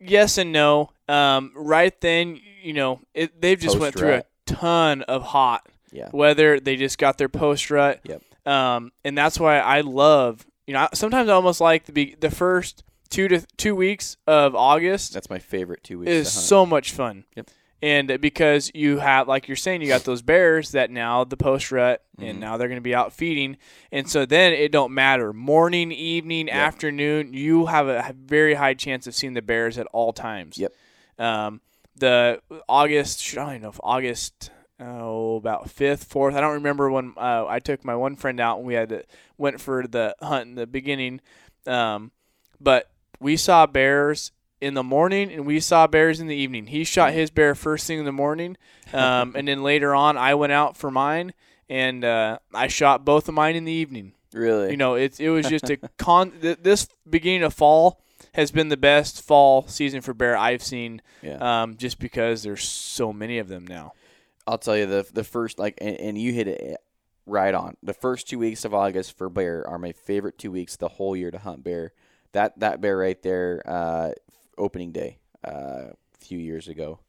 [0.00, 0.90] yes and no.
[1.08, 6.08] Um, right then, you know, it, they've just went through a ton of hot yeah
[6.12, 6.60] weather.
[6.60, 8.00] They just got their post rut.
[8.04, 8.22] Yep.
[8.46, 10.46] Um, and that's why I love.
[10.66, 14.16] You know, I- sometimes I almost like the be- the first two to two weeks
[14.26, 17.24] of August that's my favorite two weeks is so much fun.
[17.36, 17.50] Yep.
[17.82, 21.70] And because you have, like you're saying, you got those bears that now the post
[21.70, 22.30] rut, Mhm.
[22.30, 23.58] and now they're going to be out feeding,
[23.92, 26.56] and so then it don't matter morning, evening, Yep.
[26.56, 27.34] afternoon.
[27.34, 30.56] You have a very high chance of seeing the bears at all times.
[30.56, 30.72] Yep.
[31.18, 31.60] Um,
[31.94, 34.50] the August, I don't even know if August,
[34.80, 36.34] oh, about fifth, fourth.
[36.34, 39.04] I don't remember when uh, I took my one friend out and we had to,
[39.36, 41.20] went for the hunt in the beginning,
[41.66, 42.10] um,
[42.58, 42.88] but
[43.20, 46.66] we saw bears in the morning and we saw bears in the evening.
[46.66, 48.56] He shot his bear first thing in the morning,
[48.92, 51.32] um, and then later on I went out for mine
[51.68, 54.12] and uh, I shot both of mine in the evening.
[54.32, 56.32] really You know, it it was just a con.
[56.40, 58.00] th- This beginning of fall
[58.32, 62.64] has been the best fall season for bear I've seen, yeah um, just because there's
[62.64, 63.92] so many of them now.
[64.46, 66.76] I'll tell you the the first like and, and you hit it
[67.26, 67.76] right on.
[67.82, 71.16] The first two weeks of August for bear are my favorite two weeks the whole
[71.16, 71.92] year to hunt bear.
[72.36, 74.10] That that bear right there, uh,
[74.58, 77.00] opening day, uh, a few years ago,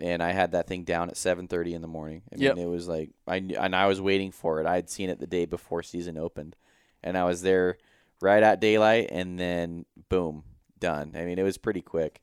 [0.00, 2.22] and I had that thing down at seven thirty in the morning.
[2.32, 2.56] I Yep.
[2.56, 4.66] it was like I knew, and I was waiting for it.
[4.66, 6.56] I had seen it the day before season opened,
[7.02, 7.76] and I was there
[8.22, 10.44] right at daylight, and then boom,
[10.80, 11.12] done.
[11.14, 12.22] I mean, it was pretty quick,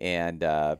[0.00, 0.76] and uh,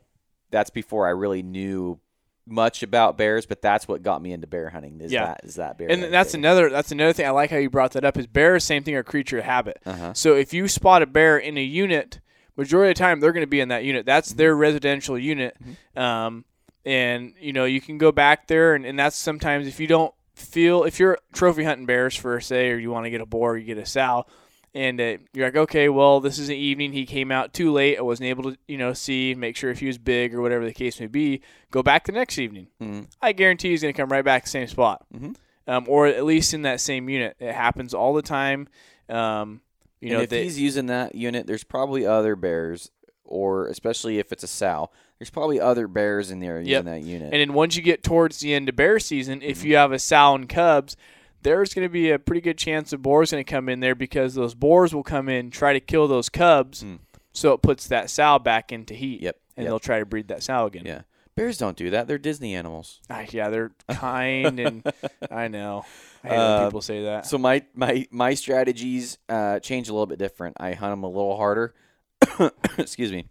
[0.52, 1.98] that's before I really knew
[2.46, 5.00] much about bears, but that's what got me into bear hunting.
[5.00, 5.26] Is Yeah.
[5.26, 5.90] that is that bear?
[5.90, 8.64] And that's another that's another thing I like how you brought that up is bears
[8.64, 9.78] same thing or creature of habit.
[9.86, 10.14] Uh huh.
[10.14, 12.20] So if you spot a bear in a unit,
[12.56, 14.04] majority of the time they're going to be in that unit.
[14.06, 15.56] That's their residential unit.
[15.96, 16.44] Um,
[16.84, 20.12] and you know you can go back there, and, and that's sometimes if you don't
[20.34, 23.56] feel if you're trophy hunting bears for say, or you want to get a boar,
[23.56, 24.26] you get a sow,
[24.74, 26.92] and uh, you're like, okay, well this is an evening.
[26.92, 27.98] He came out too late.
[27.98, 30.64] I wasn't able to you know see, make sure if he was big or whatever
[30.64, 31.42] the case may be.
[31.70, 32.68] Go back the next evening.
[32.80, 33.06] Mhm.
[33.20, 35.36] I guarantee he's going to come right back the same spot, Mhm.
[35.66, 37.36] um, or at least in that same unit.
[37.38, 38.68] It happens all the time.
[39.08, 39.60] Um,
[40.00, 42.90] you and know, if they, he's using that unit, there's probably other bears,
[43.24, 46.84] or especially if it's a sow, there's probably other bears in there using Yep.
[46.86, 47.32] that unit.
[47.32, 49.48] And then once you get towards the end of bear season, Mm-hmm.
[49.50, 50.96] if you have a sow and cubs,
[51.42, 53.94] there's going to be a pretty good chance of boars going to come in there
[53.94, 56.98] because those boars will come in try to kill those cubs, Mm.
[57.32, 59.20] so it puts that sow back into heat.
[59.22, 59.70] Yep, And yep.
[59.70, 60.82] they'll try to breed that sow again.
[60.86, 61.02] yeah,
[61.34, 62.06] bears don't do that.
[62.06, 63.00] They're Disney animals.
[63.10, 64.92] Ah, yeah, they're kind and
[65.30, 65.84] I know.
[66.24, 67.26] I hate when Uh, people say that.
[67.26, 70.56] So my my my strategies uh, change a little bit different.
[70.60, 71.74] I hunt them a little harder.
[72.78, 73.28] Excuse me.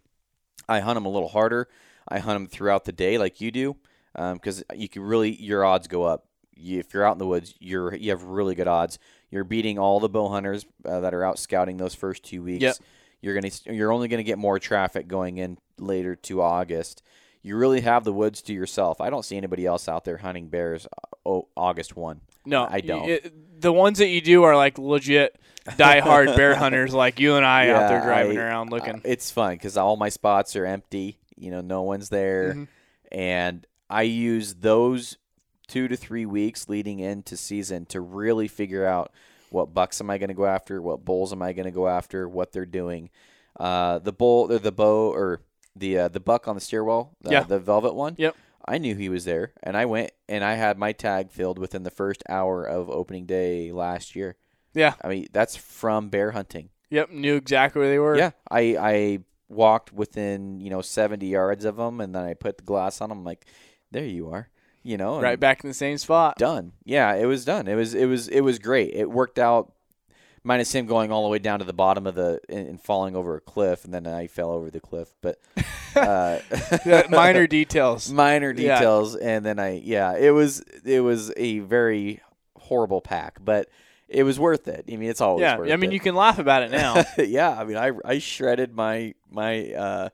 [0.68, 1.68] I hunt them a little harder.
[2.08, 3.76] I hunt them throughout the day, like you do,
[4.14, 6.26] because you can really your odds go up.
[6.62, 8.98] You, if you're out in the woods, you're you have really good odds.
[9.30, 12.62] You're beating all the bow hunters uh, that are out scouting those first two weeks.
[12.62, 12.76] Yep.
[13.20, 17.02] You're gonna you're only gonna get more traffic going in later to August.
[17.44, 19.00] You really have the woods to yourself.
[19.00, 20.86] I don't see anybody else out there hunting bears.
[20.86, 22.20] uh, Oh, August one.
[22.44, 23.08] No, I don't.
[23.08, 25.38] it- the ones that you do are like legit
[25.76, 29.00] die-hard bear hunters like you and I out there driving I- around Uh, looking.
[29.04, 31.18] it's fun because all my spots are empty.
[31.36, 32.68] You know, no one's there, Mhm.
[33.12, 35.16] and I use those
[35.72, 39.10] two to three weeks leading into season to really figure out
[39.50, 41.88] what bucks am I going to go after, what bulls am I going to go
[41.88, 43.10] after, what they're doing.
[43.58, 45.40] Uh, the bull, or the bow, or
[45.76, 47.42] the uh, the buck on the stairwell, the, Yeah.
[47.42, 48.14] the velvet one.
[48.18, 48.36] Yep.
[48.66, 51.82] I knew he was there, and I went and I had my tag filled within
[51.82, 54.36] the first hour of opening day last year.
[54.74, 54.94] Yeah.
[55.02, 56.68] I mean that's from bear hunting.
[56.90, 57.10] Yep.
[57.10, 58.16] Knew exactly where they were.
[58.16, 59.18] Yeah, I I
[59.48, 63.08] walked within you know seventy yards of them, and then I put the glass on
[63.08, 63.24] them.
[63.24, 63.46] Like,
[63.90, 64.48] there you are.
[64.84, 66.38] You know, Right back in the same spot.
[66.38, 66.72] done.
[66.84, 67.68] Yeah, it was done.
[67.68, 68.94] It was it was it was great.
[68.94, 69.72] It worked out.
[70.44, 73.36] Minus him going all the way down to the bottom of the and, falling over
[73.36, 75.14] a cliff, and then I fell over the cliff.
[75.20, 75.38] But
[75.94, 76.38] uh,
[76.84, 78.10] Yeah, minor details.
[78.10, 78.74] minor Yeah.
[78.74, 82.20] details, and then I yeah, it was it was a very
[82.58, 83.68] horrible pack, but
[84.08, 84.84] it was worth it.
[84.92, 85.58] I mean, it's always Yeah.
[85.60, 85.94] I mean, it.
[85.94, 87.04] you can laugh about it now.
[87.18, 90.08] yeah, I mean, I I shredded my my uh,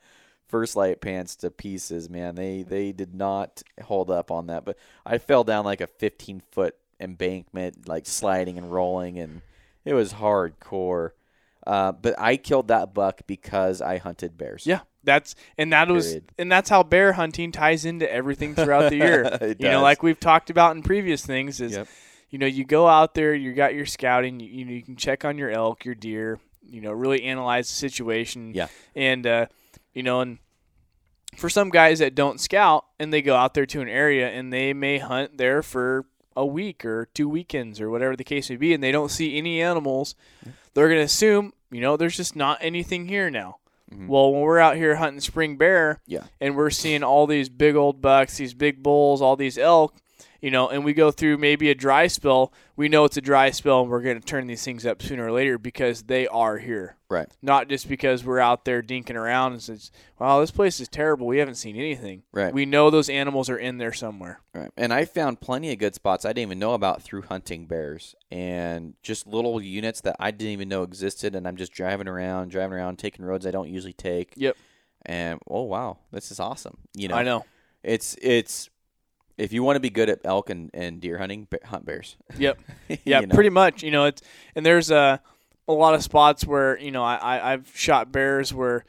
[0.49, 2.34] First Lite pants to pieces, man.
[2.34, 6.42] They they did not hold up on that, but I fell down like a 15
[6.51, 9.42] foot embankment, like sliding and rolling, and
[9.84, 11.11] it was hardcore.
[11.66, 14.66] Uh, but I killed that buck because I hunted bears.
[14.66, 18.96] Yeah, that's and that was and that's how bear hunting ties into everything throughout the
[18.96, 19.24] year.
[19.40, 21.88] It you know, like we've talked about in previous things, is Yep.
[22.30, 24.96] you know you go out there, you got your scouting, you, you know you can
[24.96, 28.53] check on your elk, your deer, you know really analyze the situation.
[28.55, 28.68] Yeah.
[28.96, 29.46] and uh,
[29.99, 30.38] you know and.
[31.36, 34.51] For some guys that don't scout and they go out there to an area and
[34.51, 38.57] they may hunt there for a week or two weekends or whatever the case may
[38.57, 40.51] be and they don't see any animals, mm-hmm.
[40.72, 43.59] they're going to assume, you know, there's just not anything here now.
[43.92, 44.09] Mm-hmm.
[44.09, 46.24] Well, when we're out here hunting spring bear Yeah.
[46.40, 49.94] and we're seeing all these big old bucks, these big bulls, all these elk,
[50.41, 53.51] you know, and we go through maybe a dry spell, we know it's a dry
[53.51, 56.59] spell and we're going to turn these things up sooner or later because they are
[56.59, 56.97] here.
[57.11, 57.28] Right.
[57.43, 61.26] Not just because we're out there dinking around and says, "Wow, this place is terrible.
[61.26, 62.53] We haven't seen anything." Right.
[62.53, 64.41] We know those animals are in there somewhere.
[64.55, 64.70] Right.
[64.76, 68.14] And I found plenty of good spots I didn't even know about through hunting bears
[68.30, 71.34] and just little units that I didn't even know existed.
[71.34, 74.34] And I'm just driving around, driving around, taking roads I don't usually take.
[74.36, 74.57] Yep.
[75.07, 76.76] And oh wow, this is awesome.
[76.95, 77.45] You know, I know.
[77.82, 78.68] it's it's
[79.39, 82.16] if you want to be good at elk and, and deer hunting, hunt bears.
[82.39, 82.59] Yep.
[83.05, 83.34] Yeah, You know?
[83.34, 83.82] pretty much.
[83.82, 84.20] You know, it's
[84.55, 85.20] and there's a
[85.66, 88.84] a lot of spots where you know I, I I've shot bears where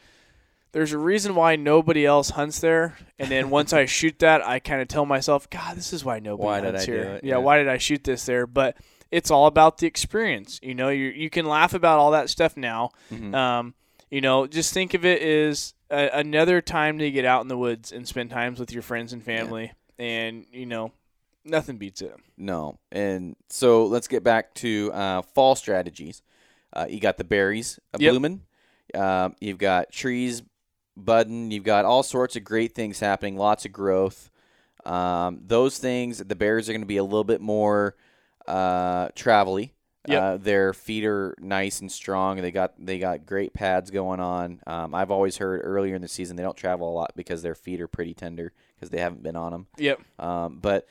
[0.72, 4.60] there's a reason why nobody else hunts there, and then once I shoot that, I
[4.60, 7.20] kind of tell myself, God, this is why nobody Why hunts here.
[7.24, 7.38] Yeah, Yeah.
[7.38, 8.45] why did I shoot this there?
[8.45, 8.78] But
[9.12, 10.60] it's all about the experience.
[10.62, 12.91] You know, you you can laugh about all that stuff now.
[13.12, 13.34] Mhm.
[13.34, 13.74] Um,
[14.12, 17.58] you know, just think of it as a, another time to get out in the
[17.58, 20.91] woods and spend times with your friends and family, and you know,
[21.45, 22.16] nothing beats it.
[22.38, 22.80] No.
[22.91, 26.22] And so let's get back to uh, fall strategies.
[26.74, 28.12] Uh, you got the berries Yep.
[28.12, 28.41] blooming.
[28.95, 30.41] Um, you've got trees
[30.97, 31.52] budding.
[31.52, 33.38] You've got all sorts of great things happening.
[33.38, 34.32] Lots of growth.
[34.86, 37.95] Um, those things, the bears are going to be a little bit more
[38.47, 39.72] uh, travelly.
[40.08, 40.22] Yep.
[40.24, 42.38] Uh, their feet are nice and strong.
[42.41, 44.62] They got they got great pads going on.
[44.66, 47.54] Um, I've always heard earlier in the season they don't travel a lot because their
[47.54, 49.67] feet are pretty tender because they haven't been on them.
[49.77, 49.99] Yep.
[50.17, 50.88] Um, but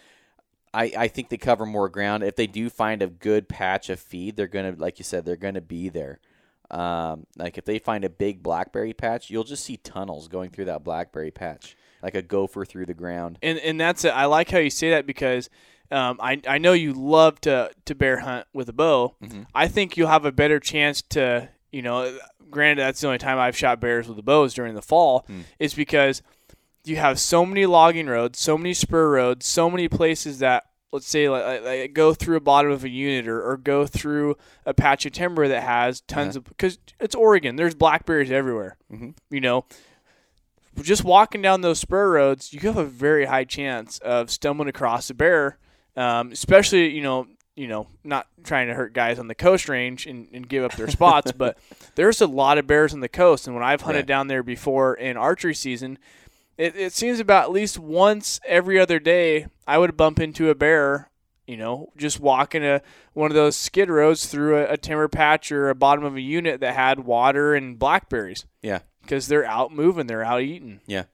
[0.75, 2.23] I, I think they cover more ground.
[2.23, 5.37] If they do find a good patch of feed, they're gonna, like you said, they're
[5.37, 6.21] gonna be there.
[6.71, 10.67] Um, like if they find a big blackberry patch, you'll just see tunnels going through
[10.67, 13.39] that blackberry patch, like a gopher through the ground.
[13.43, 14.11] And and that's it.
[14.11, 15.49] I like how you say that because
[15.91, 19.15] um, I I know you love to to bear hunt with a bow.
[19.25, 19.47] Mhm.
[19.55, 22.19] I think you'll have a better chance to you know.
[22.51, 25.25] Granted, that's the only time I've shot bears with the bows during the fall.
[25.27, 25.41] Hmm.
[25.59, 26.23] Is because
[26.89, 31.07] you have so many logging roads, so many spur roads, so many places that let's
[31.07, 34.73] say like, like- go through a bottom of a unit or, or go through a
[34.73, 37.57] patch of timber that has tons of because it's Oregon.
[37.57, 38.77] There's blackberries everywhere.
[38.91, 39.15] Mhm.
[39.31, 39.65] You know,
[40.83, 45.11] just walking down those spur roads, you have a very high chance of stumbling across
[45.11, 45.59] a bear.
[45.97, 47.27] Um, especially, you know,
[47.57, 50.75] you know, not trying to hurt guys on the coast range and, and give up
[50.77, 51.59] their spots, but
[51.97, 53.47] there's a lot of bears on the coast.
[53.49, 54.07] And when I've hunted Right.
[54.07, 55.99] down there before in archery season,
[56.59, 60.55] it, it seems about at least once every other day I would bump into a
[60.55, 61.11] bear.
[61.47, 62.83] You know, just walking a
[63.15, 66.21] one of those skid roads through a, a timber patch or a bottom of a
[66.21, 70.81] unit that had water and blackberries Yeah, because they're out moving, they're out eating.
[70.87, 71.05] yeah.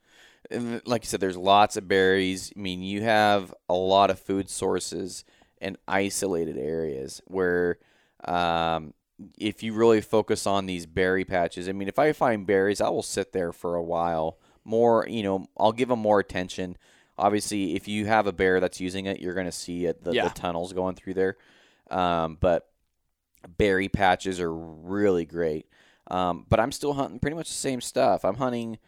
[0.51, 2.53] And like you said, there's lots of berries.
[2.57, 5.25] I mean, you have a lot of food sources
[5.61, 7.79] in isolated areas where,
[8.25, 8.93] um,
[9.39, 12.89] if you really focus on these berry patches, I mean, if I find berries, I
[12.91, 14.39] will sit there for a while.
[14.65, 16.77] More, you know, I'll give them more attention.
[17.19, 20.13] Obviously, if you have a bear that's using it, you're going to see it, the,
[20.13, 20.25] Yeah.
[20.29, 21.37] the tunnels going through there.
[21.91, 22.69] Um, but
[23.59, 25.67] berry patches are really great.
[26.11, 28.25] Um, but I'm still hunting pretty much the same stuff.
[28.25, 28.79] I'm hunting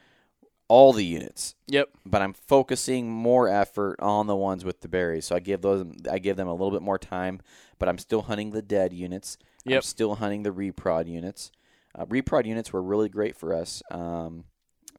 [0.68, 1.90] all the units Yep.
[2.04, 5.24] but I'm focusing more effort on the ones with the berries.
[5.24, 7.40] So I give those I give them a little bit more time,
[7.78, 9.38] but I'm still hunting the dead units.
[9.64, 9.84] I'm Yep.
[9.84, 11.52] still hunting the reprod units.
[11.94, 13.80] Uh, reprod units were really great for us.
[13.92, 14.44] Um,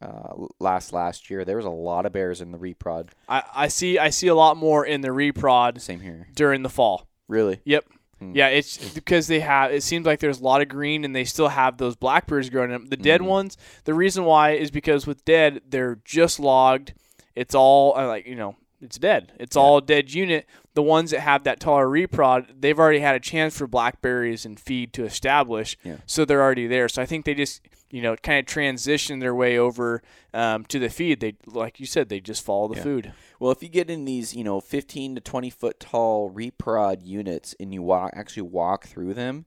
[0.02, 3.10] uh, last last year, there was a lot of bears in the reprod.
[3.28, 6.28] I, I see I see a lot more in the reprod Same here.
[6.36, 7.08] during the fall.
[7.28, 7.60] Really?
[7.66, 7.86] Yep.
[8.20, 8.32] Hmm.
[8.36, 9.72] Yeah, it's because they have.
[9.72, 12.72] It seems like there's a lot of green, and they still have those blackberries growing.
[12.72, 12.86] In them.
[12.88, 13.26] The dead Mhm.
[13.26, 13.58] ones.
[13.84, 16.94] The reason why is because with dead, they're just logged.
[17.36, 19.34] It's all uh, like you know, it's dead.
[19.40, 19.62] It's Yeah.
[19.62, 20.46] all dead unit.
[20.74, 24.60] The ones that have that taller reprod, they've already had a chance for blackberries and
[24.60, 25.98] feed to establish, Yeah.
[26.06, 26.88] so they're already there.
[26.88, 30.02] So I think they just you know kind of transition their way over
[30.34, 31.20] um, to the feed.
[31.22, 32.84] They like you said, they just follow the Yeah.
[32.84, 33.14] food.
[33.40, 37.56] Well, if you get in these, you know, 15 to 20 foot tall reprod units
[37.60, 39.46] and you walk, actually walk through them,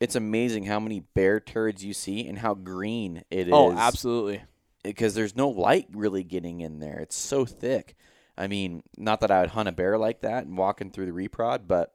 [0.00, 3.52] it's amazing how many bear turds you see and how green it is.
[3.54, 4.42] Oh, absolutely.
[4.84, 6.98] Because there's no light really getting in there.
[6.98, 7.94] It's so thick.
[8.36, 11.12] I mean, not that I would hunt a bear like that and walking through the
[11.12, 11.92] reprod, but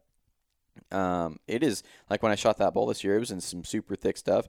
[0.91, 3.63] um, it is like when I shot that bull this year, it was in some
[3.63, 4.47] super thick stuff.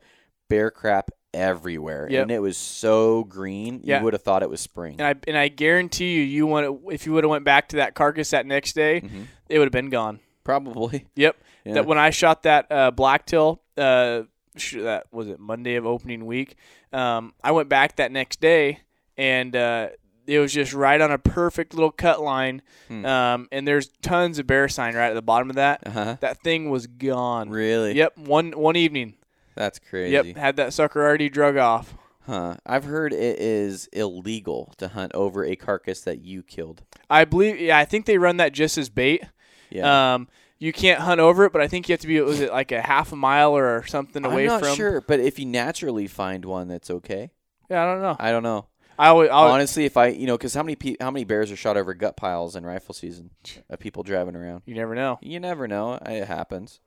[0.49, 2.23] Bear crap everywhere, Yep.
[2.23, 3.81] and it was so green.
[3.85, 3.99] Yeah.
[3.99, 4.97] You would have thought it was spring.
[4.99, 7.77] And I and I guarantee you, you want if you would have went back to
[7.77, 9.27] that carcass that next day, Mhm.
[9.49, 10.21] it would have been gone.
[10.45, 11.07] Probably.
[11.17, 11.37] Yep.
[11.65, 11.75] Yeah.
[11.75, 14.23] That when I shot that uh, blacktail, uh,
[14.57, 16.57] sh- that was it Monday of opening week.
[16.95, 18.81] Um, I went back that next day,
[19.19, 19.89] and uh,
[20.29, 22.61] it was just right on a perfect little cut line.
[22.89, 23.07] Hmm.
[23.07, 25.87] Um, and there's tons of bear sign right at the bottom of that.
[25.87, 26.17] Uh-huh.
[26.21, 27.49] That thing was gone.
[27.49, 27.95] Really?
[27.97, 28.19] Yep.
[28.19, 29.15] One one evening.
[29.55, 30.13] That's crazy.
[30.13, 30.37] Yep.
[30.37, 31.95] Had that sucker already drug off.
[32.27, 32.57] Huh.
[32.67, 36.83] I've heard it is illegal to hunt over a carcass that you killed.
[37.09, 37.59] I believe.
[37.59, 39.25] Yeah, I think they run that just as bait.
[39.71, 40.15] Yeah.
[40.15, 42.53] Um, you can't hunt over it, but I think you have to be was it
[42.53, 44.77] like a half a mile or something away I'm not from.
[44.77, 47.31] sure, but if you naturally find one that's okay.
[47.71, 48.17] Yeah, I don't know.
[48.19, 48.67] I don't know.
[48.99, 51.53] I always, I'll, Honestly, if I, you know, because how many pe- how many bears
[51.53, 53.31] are shot over gut piles in rifle season?
[53.71, 54.63] Of people driving around.
[54.67, 55.19] you never know.
[55.23, 55.95] You never know.
[56.05, 56.81] It happens.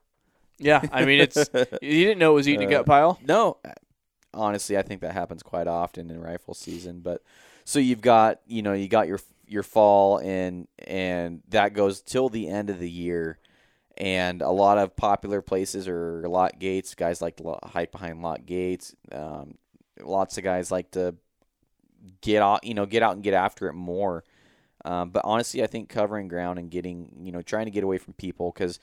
[0.58, 1.36] Yeah, I mean it's
[1.82, 3.18] you didn't know it was eating a Uh, gut pile.
[3.26, 3.58] No,
[4.34, 7.00] honestly, I think that happens quite often in rifle season.
[7.00, 7.22] But
[7.64, 12.28] so you've got, you know, you got your your fall and and that goes till
[12.28, 13.38] the end of the year.
[13.98, 16.94] And a lot of popular places are lot gates.
[16.94, 18.94] Guys like to hide behind lot gates.
[19.12, 19.56] Um,
[20.02, 21.14] lots of guys like to
[22.20, 24.24] get out, you know, get out and get after it more.
[24.84, 27.98] Um, but honestly, I think covering ground and getting, you know, trying to get away
[27.98, 28.80] from people because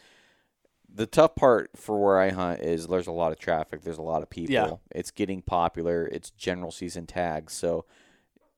[0.93, 3.81] the tough part for where I hunt is there's a lot of traffic.
[3.81, 4.53] There's a lot of people.
[4.53, 4.71] Yeah.
[4.91, 6.05] It's getting popular.
[6.05, 7.53] It's general season tags.
[7.53, 7.85] So,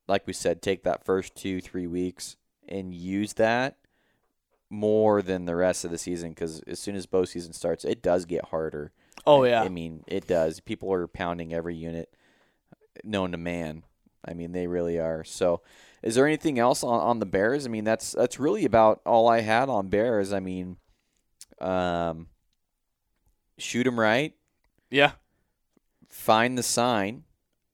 [0.08, 2.38] like we said, take that first two, three weeks
[2.70, 3.78] and use that
[4.70, 8.02] more than the rest of the season because as soon as bow season starts, it
[8.02, 8.94] does get harder.
[9.26, 10.60] Oh I- yeah, I mean, it does.
[10.60, 12.14] People are pounding every unit
[13.04, 13.84] known to man.
[14.26, 15.24] I mean, they really are.
[15.24, 15.62] So,
[16.04, 17.66] is there anything else on, on the Bears?
[17.66, 20.32] I mean, that's that's really about all I had on Bears.
[20.34, 20.78] I mean,
[21.60, 22.28] um,
[23.58, 24.34] shoot 'em right,
[24.90, 25.12] yeah.
[26.10, 27.24] find the sign,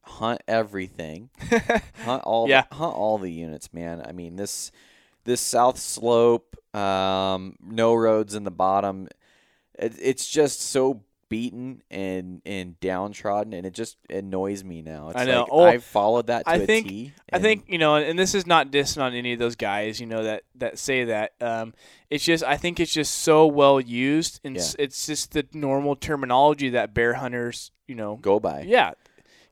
[0.01, 1.29] hunt everything,
[2.03, 2.63] hunt all Yeah.
[2.69, 4.01] the, hunt all the units, man.
[4.05, 4.71] I mean, this
[5.23, 9.07] this south slope, um, no roads in the bottom.
[9.77, 15.09] It, it's just so beaten and and downtrodden, and it just annoys me now.
[15.09, 15.41] It's I know.
[15.41, 18.17] Like Oh, I've followed that to I a think- T, I think you know, and
[18.17, 21.33] this is not dissing on any of those guys, you know that that say that.
[21.41, 21.73] Um,
[22.09, 25.95] it's just I think it's just so well used, and it's, it's just the normal
[25.95, 28.61] terminology that bear hunters, you know, go by.
[28.61, 28.91] yeah,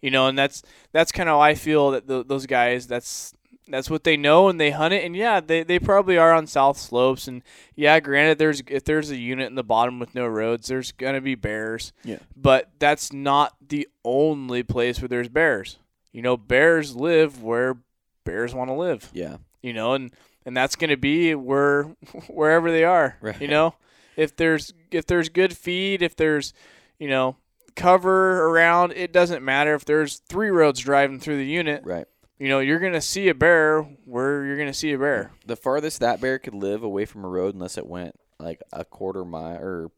[0.02, 0.64] you know, and that's
[0.94, 3.34] that's kind of how I feel that th those guys that's
[3.68, 6.46] that's what they know and they hunt it and yeah they, they probably are on
[6.46, 7.42] south slopes and
[7.76, 11.20] yeah granted there's if there's a unit in the bottom with no roads there's gonna
[11.22, 12.20] be bears Yeah.
[12.36, 15.78] but that's not the only place where there's bears
[16.12, 17.78] you know bears live where
[18.24, 19.38] bears want to live Yeah.
[19.64, 20.12] you know and
[20.46, 21.84] and that's going to be where
[22.28, 23.42] wherever they are Right.
[23.42, 23.74] you know
[24.16, 26.54] if there's if there's good feed if there's
[27.00, 27.36] you know
[27.76, 32.06] cover around it doesn't matter if there's three roads driving through the unit Right.
[32.40, 35.32] You know you're going to see a bear where you're going to see a bear.
[35.46, 38.84] The farthest that bear could live away from a road, unless it went like a
[38.86, 39.92] quarter mile or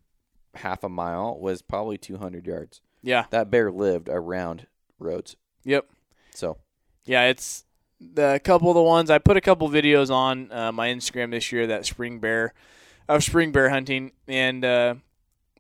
[0.56, 2.82] half a mile, was probably 200 yards.
[3.04, 3.26] yeah.
[3.32, 4.68] That bear lived around
[5.00, 5.36] roads.
[5.64, 5.88] yep.
[6.34, 6.58] So.
[7.06, 7.64] Yeah it's
[8.00, 11.52] the couple of the ones i put a couple videos on uh, my instagram this
[11.52, 12.54] year that spring bear
[13.10, 14.12] of spring bear hunting.
[14.28, 14.96] And uh,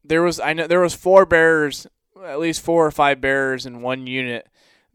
[0.04, 1.88] there was i know there was four bears
[2.24, 4.48] at least four or five bears in one unit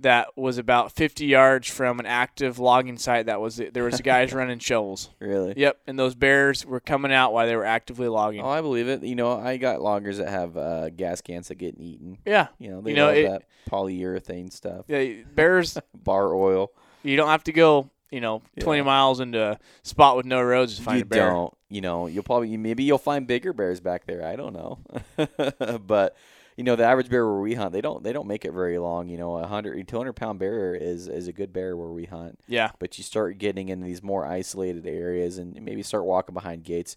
[0.02, 4.32] that was about 50 yards from an active logging site that was there was guys
[4.34, 5.54] running shovels really.
[5.56, 8.88] yep and those bears were coming out while they were actively logging Oh, I believe
[8.88, 9.02] it.
[9.02, 12.18] You know, I got loggers that have uh, gas cans that get eaten.
[12.26, 14.84] yeah You know, they You know, love it- that polyurethane stuff.
[14.88, 16.70] yeah bears Bar oil.
[17.02, 18.84] you don't have to go you know 20 Yeah.
[18.84, 21.54] miles into a spot with no roads to find you a bear don't.
[21.70, 24.22] You know, you'll probably maybe you'll find bigger bears back there.
[24.26, 24.78] I don't know,
[25.86, 26.14] but
[26.62, 28.78] you know, the average bear where we hunt, they don't they don't make it very
[28.78, 29.08] long.
[29.08, 32.38] You know, a 100, 200 pound bear is is a good bear where we hunt.
[32.46, 32.70] Yeah.
[32.78, 36.96] But you start getting into these more isolated areas and maybe start walking behind gates.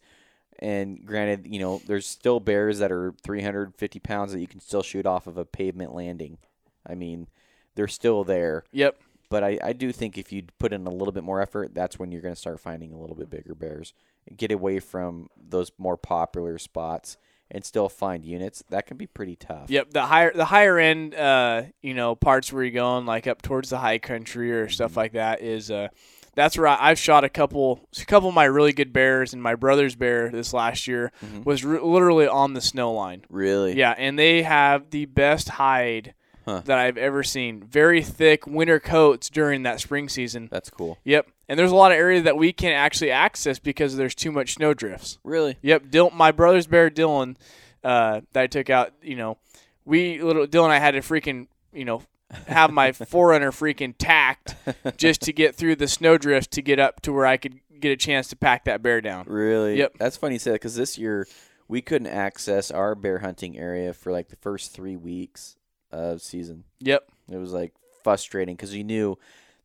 [0.59, 4.83] And granted, you know, there's still bears that are 350 pounds that you can still
[4.83, 6.37] shoot off of a pavement landing.
[6.85, 7.25] I mean,
[7.73, 8.65] they're still there.
[8.71, 9.01] Yep.
[9.31, 11.97] But I, I do think if you put in a little bit more effort, that's
[11.97, 13.95] when you're going to start finding a little bit bigger bears.
[14.37, 17.17] Get away from those more popular spots
[17.51, 18.63] and still find units.
[18.69, 19.69] That can be pretty tough.
[19.69, 23.41] Yep, the higher the higher end, uh, you know, parts where you're going, like up
[23.41, 25.89] towards the high country or stuff like that, is uh,
[26.35, 29.41] that's where I, have shot a couple, a couple of my really good bears, and
[29.41, 31.43] my brother's bear this last year Mm-hmm.
[31.43, 33.23] was re- literally on the snow line.
[33.29, 33.77] Really?
[33.77, 36.13] Yeah, and they have the best hide
[36.47, 36.61] Huh.
[36.65, 37.63] that I've ever seen.
[37.63, 40.47] Very thick winter coats during that spring season.
[40.51, 40.99] That's cool.
[41.03, 44.31] Yep, and there's a lot of area that we can't actually access because there's too
[44.31, 45.19] much snow drifts.
[45.23, 45.57] Really?
[45.61, 47.35] Yep, Dil- my brother's bear Dylan
[47.83, 48.93] uh, that I took out.
[49.01, 49.37] You know,
[49.85, 52.01] we little Dylan and I had to freaking you know
[52.47, 54.55] have my 4Runner freaking tacked
[54.97, 57.91] just to get through the snow drift to get up to where I could get
[57.91, 59.25] a chance to pack that bear down.
[59.27, 59.77] Really?
[59.77, 59.97] Yep.
[59.99, 61.27] That's funny you say that because this year
[61.67, 65.55] we couldn't access our bear hunting area for like the first three weeks
[65.91, 66.63] of season.
[66.79, 67.07] Yep.
[67.31, 67.73] It was like
[68.03, 69.17] frustrating because you knew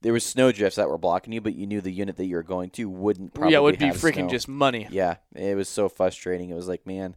[0.02, 2.36] there was snow drifts that were blocking you, but you knew the unit that you
[2.36, 4.28] were going to wouldn't probably yeah, it would be freaking snow.
[4.28, 4.86] just money.
[4.90, 6.50] Yeah, it was so frustrating.
[6.50, 7.16] It was like, man,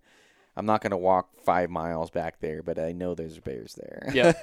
[0.56, 4.12] I'm not gonna walk five miles back there, but I know there's bears there.
[4.14, 4.34] Yeah.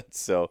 [0.10, 0.50] so,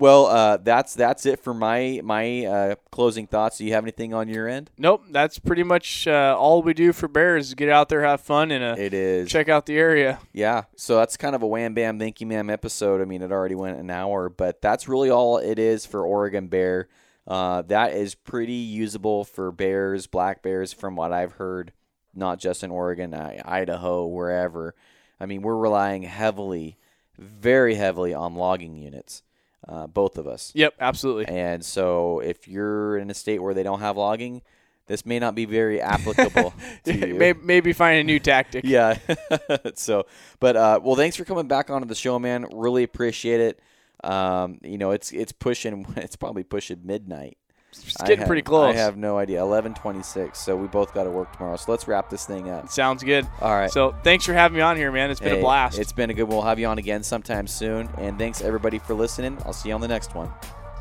[0.00, 3.58] well, uh, that's that's it for my my uh, closing thoughts.
[3.58, 4.70] Do you have anything on your end?
[4.76, 7.48] Nope, that's pretty much uh, all we do for bears.
[7.48, 9.28] is Get out there, have fun, and uh, It is.
[9.30, 10.18] check out the area.
[10.32, 13.00] Yeah, so that's kind of a wham bam thank you ma'am episode.
[13.00, 16.48] I mean, it already went an hour, but that's really all it is for Oregon
[16.48, 16.88] Bear.
[17.26, 21.72] Uh, that is pretty usable for bears, black bears, from what I've heard,
[22.14, 24.74] not just in Oregon, Idaho, wherever.
[25.20, 26.76] I mean, we're relying heavily,
[27.18, 29.22] very heavily on logging units,
[29.68, 30.52] uh, both of us.
[30.54, 31.26] Yep, absolutely.
[31.26, 34.42] And so, if you're in a state where they don't have logging,
[34.86, 36.52] this may not be very applicable
[36.84, 37.14] to you.
[37.14, 38.64] maybe, maybe find a new tactic.
[38.64, 38.98] Yeah.
[39.74, 40.06] so,
[40.40, 42.46] but uh, well, thanks for coming back onto the show, man.
[42.52, 43.60] Really appreciate it.
[44.02, 45.86] Um, you know, it's it's pushing.
[45.96, 47.38] It's probably pushing midnight.
[47.72, 48.74] It's getting have- pretty close.
[48.74, 49.40] I have no idea.
[49.40, 50.38] Eleven twenty-six.
[50.38, 51.56] So we both got to work tomorrow.
[51.56, 52.68] So let's wrap this thing up.
[52.68, 53.26] Sounds good.
[53.40, 53.70] All right.
[53.70, 55.10] So thanks for having me on here, man.
[55.10, 55.78] It's been Hey, a blast.
[55.78, 56.24] It's been a good.
[56.24, 56.36] One.
[56.38, 57.88] We'll have you on again sometime soon.
[57.98, 59.38] And thanks everybody for listening.
[59.44, 60.30] I'll see you on the next one.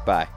[0.05, 0.27] Bye.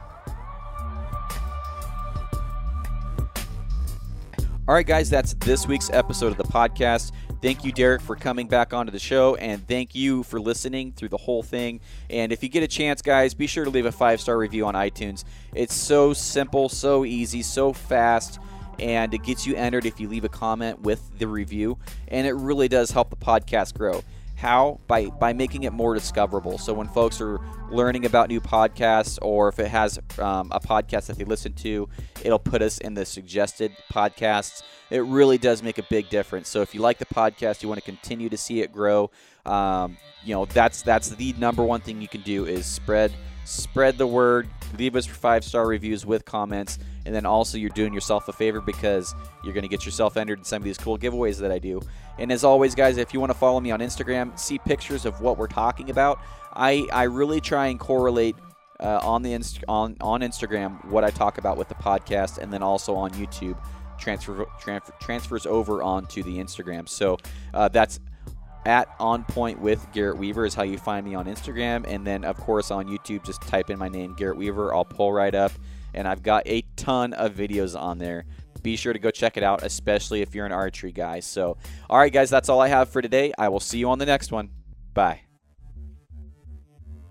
[4.68, 7.10] All right, guys, that's this week's episode of the podcast.
[7.42, 11.08] Thank you, Derek, for coming back onto the show, and thank you for listening through
[11.08, 11.80] the whole thing.
[12.08, 14.64] And if you get a chance, guys, be sure to leave a five star review
[14.64, 15.24] on iTunes.
[15.52, 18.38] It's so simple, so easy, so fast,
[18.78, 22.34] and it gets you entered if you leave a comment with the review, and it
[22.34, 24.04] really does help the podcast grow.
[24.42, 24.80] How?
[24.88, 26.58] By by making it more discoverable.
[26.58, 27.38] So when folks are
[27.70, 31.88] learning about new podcasts, or if it has um, a podcast that they listen to,
[32.24, 34.64] it'll put us in the suggested podcasts.
[34.90, 36.48] It really does make a big difference.
[36.48, 39.12] So if you like the podcast, you want to continue to see it grow.
[39.46, 43.12] Um, you know that's that's the number one thing you can do is spread
[43.44, 44.48] spread the word.
[44.78, 48.60] Leave us five star reviews with comments, and then also you're doing yourself a favor
[48.60, 49.14] because
[49.44, 51.80] you're going to get yourself entered in some of these cool giveaways that I do.
[52.18, 55.20] And as always, guys, if you want to follow me on Instagram, see pictures of
[55.20, 56.20] what we're talking about.
[56.54, 58.36] I I really try and correlate
[58.80, 62.52] uh, on the inst- on on Instagram what I talk about with the podcast, and
[62.52, 63.56] then also on YouTube
[63.98, 66.88] transfer, transfer transfers over onto the Instagram.
[66.88, 67.18] So
[67.54, 68.00] uh, that's
[68.64, 72.24] at on point with Garrett Weaver is how you find me on Instagram, and then
[72.24, 74.74] of course on YouTube, just type in my name Garrett Weaver.
[74.74, 75.52] I'll pull right up,
[75.94, 78.24] and I've got a ton of videos on there.
[78.62, 81.18] Be sure to go check it out, especially if you're an archery guy.
[81.20, 81.56] So,
[81.90, 83.32] all right, guys, that's all I have for today.
[83.36, 84.50] I will see you on the next one.
[84.94, 85.31] Bye.